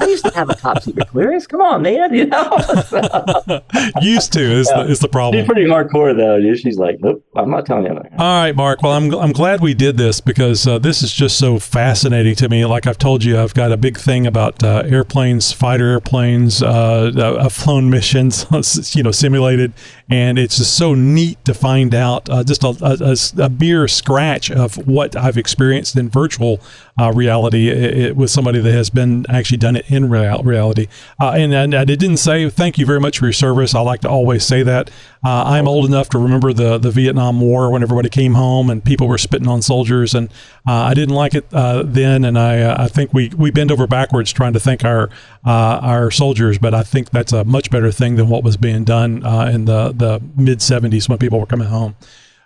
[0.00, 1.46] I used to have a top secret clearance.
[1.46, 2.12] Come on, man.
[2.12, 2.42] You know,
[4.02, 5.40] Used to is the, is the problem.
[5.42, 6.40] she's pretty hardcore though.
[6.40, 6.58] dude.
[6.58, 7.90] She's like, nope, I'm not telling you.
[7.90, 8.82] anything." All right, Mark.
[8.82, 12.48] Well, I'm, I'm glad we did this because uh, this is just so fascinating to
[12.48, 12.64] me.
[12.66, 16.62] Like I've told you, I've got a big thing about uh, airplanes, fighter airplanes.
[16.62, 18.46] Uh, uh, I've flown missions,
[18.94, 19.72] you know, simulated,
[20.08, 23.88] and it's just so neat to find out uh, just a, a, a, a mere
[23.88, 26.60] scratch of what I've experienced in virtual
[27.00, 30.86] uh, reality it, it, with somebody that has been actually done it in real, reality.
[31.18, 33.74] Uh, and, and I didn't say thank you very much for your service.
[33.74, 34.90] I like to always say that.
[35.24, 38.84] Uh, I'm old enough to remember the, the Vietnam War when everybody came home and
[38.84, 40.28] people were spitting on soldiers, and
[40.66, 42.24] uh, I didn't like it uh, then.
[42.24, 45.08] And I uh, I think we, we bend over backwards trying to thank our
[45.44, 49.24] our soldiers, but I think that's a much better thing than what was being done
[49.48, 51.96] in the, the mid 70s when people were coming home.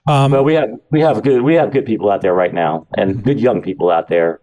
[0.06, 2.86] Um, But we have we have good we have good people out there right now,
[2.96, 4.40] and good young people out there.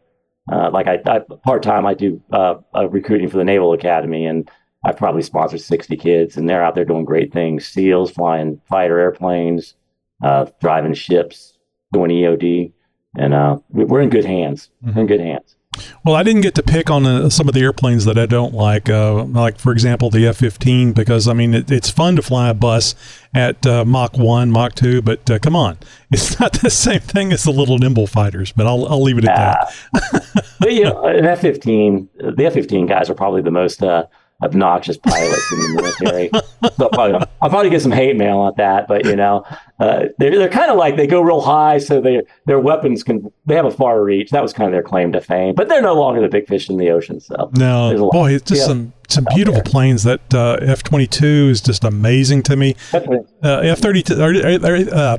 [0.51, 4.25] Uh, like I, I part time, I do uh, uh, recruiting for the Naval Academy,
[4.25, 4.49] and
[4.85, 8.99] I've probably sponsored sixty kids, and they're out there doing great things: SEALs, flying fighter
[8.99, 9.75] airplanes,
[10.23, 11.57] uh, driving ships,
[11.93, 12.71] doing EOD,
[13.17, 14.69] and uh, we- we're in good hands.
[14.81, 15.55] We're in good hands.
[16.03, 18.53] Well, I didn't get to pick on uh, some of the airplanes that I don't
[18.53, 22.49] like, uh, like for example the F-15, because I mean it, it's fun to fly
[22.49, 22.95] a bus
[23.34, 25.77] at uh, Mach one, Mach two, but uh, come on,
[26.11, 28.51] it's not the same thing as the little nimble fighters.
[28.51, 30.43] But I'll I'll leave it at that.
[30.59, 34.05] But you know, an F fifteen, the F fifteen guys are probably the most uh,
[34.41, 36.29] obnoxious pilots in the military.
[36.75, 39.45] so I'll, probably, I'll probably get some hate mail on that, but you know,
[39.79, 43.31] uh, they're they're kind of like they go real high, so they their weapons can
[43.45, 44.31] they have a far reach.
[44.31, 46.69] That was kind of their claim to fame, but they're no longer the big fish
[46.69, 47.19] in the ocean.
[47.19, 50.03] So No, boy, it's just yeah, some some beautiful planes.
[50.03, 52.75] That uh, F twenty two is just amazing to me.
[52.93, 55.17] Uh, F thirty uh,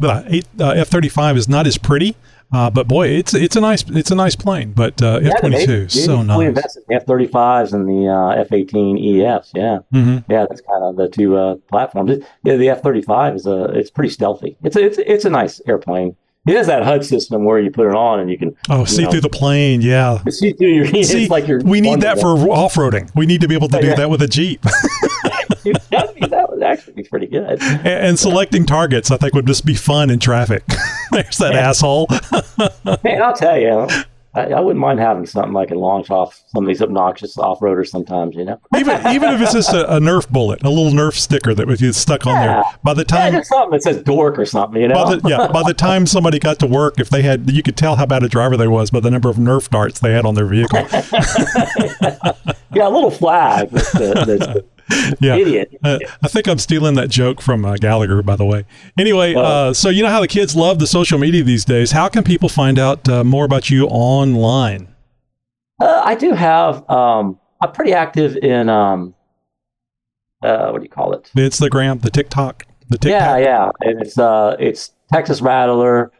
[0.60, 2.16] F thirty five is not as pretty,
[2.52, 4.72] uh, but boy, it's it's a nice it's a nice plane.
[4.72, 6.48] But uh, F twenty two, so We nice.
[6.48, 9.50] invested in F thirty fives and the uh, F eighteen EFs.
[9.54, 12.24] Yeah, hmm yeah, that's kind of the two uh, platforms.
[12.44, 14.56] Yeah, the F thirty five is a it's pretty stealthy.
[14.62, 16.16] It's a, it's it's a nice airplane.
[16.44, 18.86] It has that HUD system where you put it on and you can Oh, you
[18.86, 20.18] see know, through the plane, yeah.
[20.28, 20.86] see through your.
[21.04, 23.08] See, like you're we need that for off roading.
[23.14, 24.60] We need to be able to do that with a Jeep.
[24.62, 27.62] that, would- that would actually be pretty good.
[27.62, 30.64] and, and selecting targets, I think, would just be fun in traffic.
[31.22, 32.08] There's that asshole.
[33.04, 33.86] Man, I'll tell you,
[34.34, 37.60] I, I wouldn't mind having something like can launch off some of these obnoxious off
[37.60, 38.34] roaders sometimes.
[38.34, 41.54] You know, even even if it's just a, a Nerf bullet, a little Nerf sticker
[41.54, 42.62] that was stuck on there.
[42.82, 44.80] By the yeah, time just something that says dork or something.
[44.80, 47.50] You know, By the, yeah, by the time somebody got to work, if they had,
[47.50, 50.00] you could tell how bad a driver they was by the number of Nerf darts
[50.00, 50.86] they had on their vehicle.
[52.72, 53.68] yeah, a little flag.
[53.68, 54.64] That's the, that's the
[55.20, 55.74] Yeah, idiot.
[55.84, 58.64] Uh, I think I'm stealing that joke from uh, Gallagher, by the way.
[58.98, 61.90] Anyway, uh, so you know how the kids love the social media these days.
[61.92, 64.88] How can people find out uh, more about you online?
[65.80, 66.88] Uh, I do have.
[66.90, 68.68] Um, I'm pretty active in.
[68.68, 69.14] Um,
[70.42, 71.30] uh, what do you call it?
[71.34, 73.40] The Instagram, the TikTok, the Yeah, TikTok.
[73.40, 73.70] yeah.
[73.88, 76.10] And it's uh, it's Texas Rattler,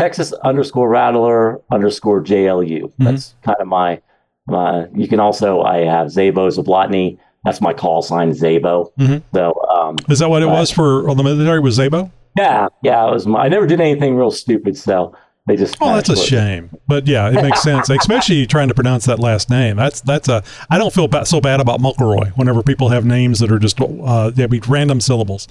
[0.00, 2.82] Texas underscore Rattler underscore JLU.
[2.82, 3.04] Mm-hmm.
[3.04, 4.00] That's kind of my
[4.46, 4.86] my.
[4.94, 7.18] You can also I have Zabo Zablotny.
[7.44, 8.90] That's my call sign, Zabo.
[8.98, 9.22] Mhm.
[9.34, 10.52] So um, Is that what it Right.
[10.60, 11.60] was for all the military?
[11.60, 12.10] Was Zabo?
[12.36, 13.06] Yeah, yeah.
[13.08, 13.26] It was.
[13.26, 15.14] My, I never did anything real stupid, so
[15.46, 15.76] they just.
[15.80, 16.70] Oh, that's a shame.
[16.88, 19.76] But yeah, it makes sense, especially trying to pronounce that last name.
[19.76, 20.42] That's that's a.
[20.70, 23.78] I don't feel ba- so bad about Muckleroy whenever people have names that are just
[23.80, 25.46] uh, be random syllables.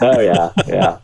[0.00, 0.98] oh yeah, yeah.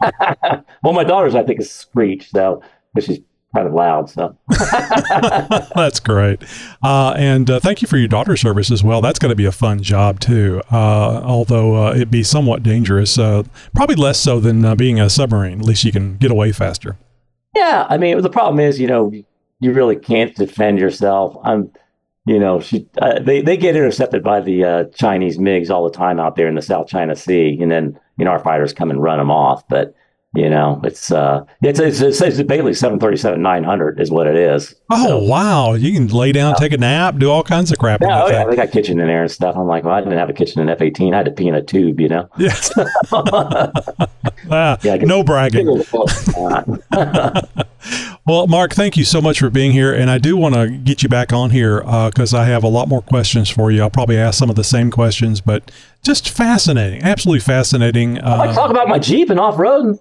[0.82, 2.62] well, my daughter's I think is Screech, so
[2.94, 3.20] but she's
[3.54, 4.10] kind of loud.
[4.10, 4.36] So
[5.74, 6.42] that's great.
[6.82, 9.00] Uh, and uh, thank you for your daughter service as well.
[9.00, 10.62] That's going to be a fun job too.
[10.70, 13.44] Uh, although uh, it'd be somewhat dangerous, uh,
[13.74, 15.60] probably less so than uh, being a submarine.
[15.60, 16.96] At least you can get away faster.
[17.54, 19.10] Yeah, I mean the problem is, you know,
[19.60, 21.36] you really can't defend yourself.
[21.42, 21.70] I'm,
[22.26, 22.86] you know, she
[23.22, 26.62] they they get intercepted by the Chinese MiGs all the time out there in the
[26.62, 29.94] South China Sea, and then you know our fighters come and run them off, but
[30.36, 34.10] you know, it's uh, it's it's, it's, it's Bailey seven thirty seven nine hundred is
[34.10, 34.74] what it is.
[34.90, 35.72] Oh so, wow!
[35.74, 38.02] You can lay down, take a nap, do all kinds of crap.
[38.02, 39.56] Yeah, oh, yeah, they got kitchen in there and stuff.
[39.56, 41.14] I'm like, well, I didn't have a kitchen in F eighteen.
[41.14, 42.28] I had to pee in a tube, you know.
[42.38, 42.70] Yes.
[43.12, 45.82] ah, yeah, no bragging.
[48.26, 51.02] Well, Mark, thank you so much for being here, and I do want to get
[51.02, 53.82] you back on here because uh, I have a lot more questions for you.
[53.82, 55.70] I'll probably ask some of the same questions, but
[56.02, 58.18] just fascinating, absolutely fascinating.
[58.18, 59.98] Uh, I like talk about my Jeep and off road.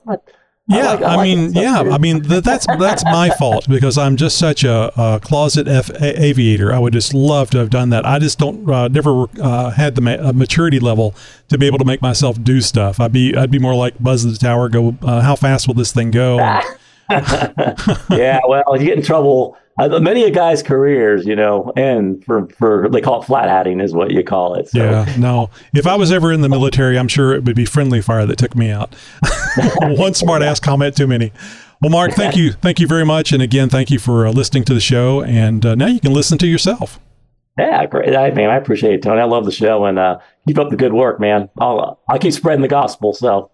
[0.68, 4.00] Yeah, I, like, I, I like mean, yeah, I mean that's that's my fault because
[4.00, 6.74] I'm just such a, a closet F- a- aviator.
[6.74, 8.04] I would just love to have done that.
[8.08, 11.14] I just don't uh, never uh, had the ma- uh, maturity level
[11.50, 13.00] to be able to make myself do stuff.
[13.00, 14.68] I'd be I'd be more like Buzz the Tower.
[14.70, 16.40] Go, uh, how fast will this thing go?
[18.10, 22.48] yeah, well, you get in trouble uh, many a guy's careers, you know, and for
[22.58, 24.70] for they call it flat hatting is what you call it.
[24.70, 24.80] So.
[24.80, 25.50] Yeah, no.
[25.74, 28.38] If I was ever in the military, I'm sure it would be friendly fire that
[28.38, 28.96] took me out.
[29.82, 31.34] One smart ass comment too many.
[31.82, 34.64] Well, Mark, thank you, thank you very much, and again, thank you for uh, listening
[34.64, 35.22] to the show.
[35.22, 37.00] And uh, now you can listen to yourself.
[37.58, 38.16] Yeah, great.
[38.16, 39.20] I mean, I appreciate it, Tony.
[39.20, 41.50] I love the show, and uh, keep up the good work, man.
[41.60, 43.14] I'll I'll keep spreading the gospel.
[43.14, 43.52] So.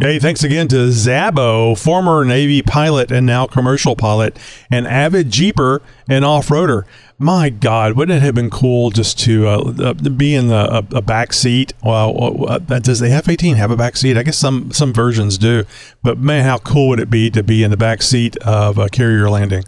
[0.00, 4.38] Hey, thanks again to Zabo, former Navy pilot and now commercial pilot,
[4.70, 6.84] and avid Jeeper and off-roader.
[7.18, 10.98] My God, wouldn't it have been cool just to uh, uh, be in the, a,
[10.98, 11.72] a back seat?
[11.82, 14.16] Well, uh, does the F-18 have a back seat?
[14.16, 15.64] I guess some some versions do,
[16.04, 18.88] but man, how cool would it be to be in the back seat of a
[18.88, 19.64] carrier landing?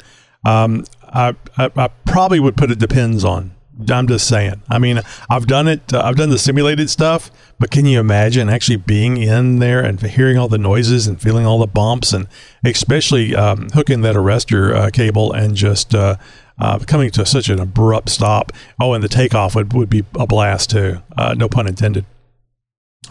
[0.47, 3.51] Um, I, I, I probably would put it depends on
[3.89, 4.63] I'm just saying.
[4.69, 5.93] I mean, I've done it.
[5.93, 10.01] Uh, I've done the simulated stuff, but can you imagine actually being in there and
[10.01, 12.27] hearing all the noises and feeling all the bumps, and
[12.65, 16.17] especially um, hooking that arrestor uh, cable and just uh,
[16.59, 18.53] uh coming to such an abrupt stop?
[18.81, 21.03] Oh, and the takeoff would, would be a blast too.
[21.17, 22.05] Uh, no pun intended.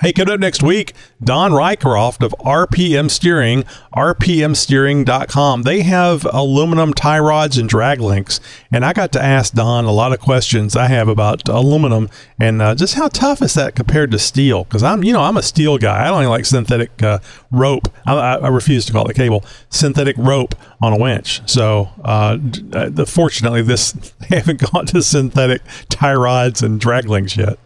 [0.01, 3.63] Hey, coming up next week, Don Rycroft of RPM Steering,
[3.93, 5.63] rpmsteering.com.
[5.63, 8.39] They have aluminum tie rods and drag links.
[8.71, 12.07] And I got to ask Don a lot of questions I have about aluminum
[12.39, 14.63] and uh, just how tough is that compared to steel?
[14.63, 16.05] Because I'm, you know, I'm a steel guy.
[16.05, 17.19] I don't like synthetic uh,
[17.51, 17.89] rope.
[18.05, 19.43] I, I, refuse to call it cable.
[19.69, 21.41] Synthetic rope on a winch.
[21.45, 22.37] So, uh,
[22.71, 23.91] uh fortunately, this
[24.29, 27.59] they haven't gone to synthetic tie rods and drag links yet.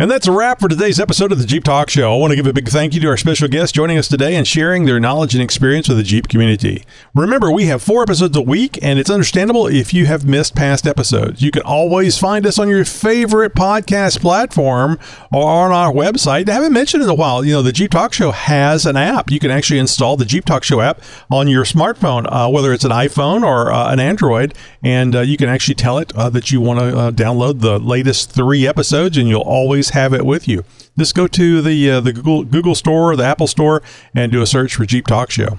[0.00, 2.14] And that's a wrap for today's episode of the Jeep Talk Show.
[2.14, 4.36] I want to give a big thank you to our special guests joining us today
[4.36, 6.84] and sharing their knowledge and experience with the Jeep community.
[7.16, 10.86] Remember, we have four episodes a week, and it's understandable if you have missed past
[10.86, 11.42] episodes.
[11.42, 15.00] You can always find us on your favorite podcast platform
[15.32, 16.48] or on our website.
[16.48, 19.32] I haven't mentioned in a while, you know, the Jeep Talk Show has an app.
[19.32, 22.84] You can actually install the Jeep Talk Show app on your smartphone, uh, whether it's
[22.84, 26.52] an iPhone or uh, an Android, and uh, you can actually tell it uh, that
[26.52, 30.48] you want to uh, download the latest three episodes, and you'll always have it with
[30.48, 30.64] you.
[30.98, 33.82] Just go to the uh, the Google Google Store, the Apple Store,
[34.14, 35.58] and do a search for Jeep Talk Show.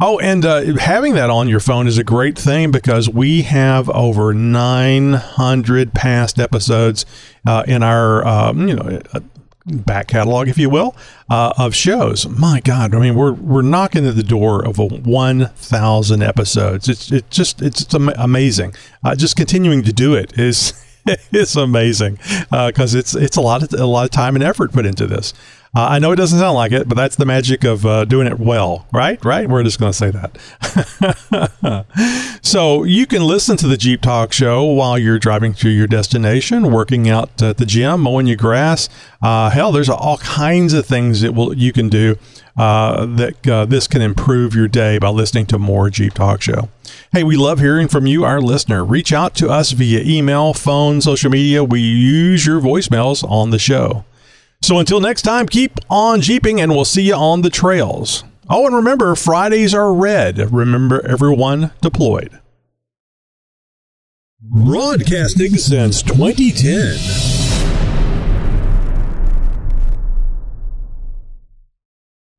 [0.00, 3.88] Oh, and uh, having that on your phone is a great thing because we have
[3.90, 7.06] over 900 past episodes
[7.46, 9.20] uh, in our, um, you know, uh,
[9.64, 10.96] back catalog, if you will,
[11.30, 12.28] uh, of shows.
[12.28, 16.88] My God, I mean, we're we're knocking at the door of a 1,000 episodes.
[16.88, 18.74] It's it just it's amazing.
[19.04, 20.72] Uh, just continuing to do it is
[21.32, 22.18] it's amazing
[22.50, 25.06] because uh, it's it's a lot of a lot of time and effort put into
[25.06, 25.34] this.
[25.74, 28.26] Uh, I know it doesn't sound like it, but that's the magic of uh, doing
[28.26, 29.24] it well, right?
[29.24, 29.48] Right?
[29.48, 30.36] We're just going to say that.
[32.42, 36.70] so you can listen to the Jeep Talk Show while you're driving to your destination,
[36.70, 38.90] working out at the gym, mowing your grass.
[39.22, 42.18] Uh, hell, there's all kinds of things that will you can do
[42.58, 46.68] uh, that uh, this can improve your day by listening to more Jeep Talk Show.
[47.12, 48.84] Hey, we love hearing from you, our listener.
[48.84, 51.64] Reach out to us via email, phone, social media.
[51.64, 54.04] We use your voicemails on the show.
[54.62, 58.22] So until next time, keep on Jeeping and we'll see you on the trails.
[58.48, 60.52] Oh, and remember, Fridays are red.
[60.52, 62.38] Remember, everyone deployed.
[64.40, 66.98] Broadcasting since 2010.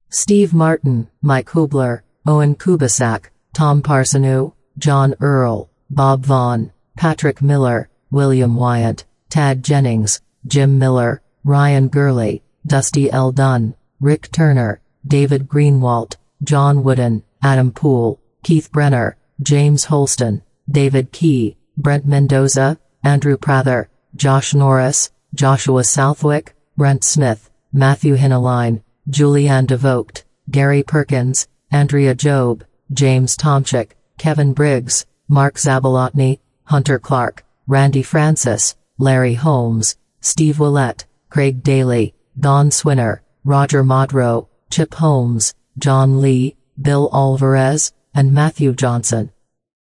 [0.10, 8.56] Steve Martin, Mike Hubler, Owen Kubasak, Tom Parsoneau, John Earl, Bob Vaughn, Patrick Miller, William
[8.56, 13.32] Wyatt, Tad Jennings, Jim Miller, Ryan Gurley, Dusty L.
[13.32, 21.58] Dunn, Rick Turner, David Greenwalt, John Wooden, Adam Poole, Keith Brenner, James Holston, David Key,
[21.76, 30.84] Brent Mendoza, Andrew Prather, Josh Norris, Joshua Southwick, Brent Smith, Matthew Hinaline, Julianne DeVogt, Gary
[30.84, 32.64] Perkins, Andrea Job,
[32.94, 41.64] James Tomchik, Kevin Briggs, Mark Zabolotny, Hunter Clark, Randy Francis, Larry Holmes, Steve Willett, Craig
[41.64, 49.32] Daly, Don Swinner, Roger Modrow, Chip Holmes, John Lee, Bill Alvarez, and Matthew Johnson.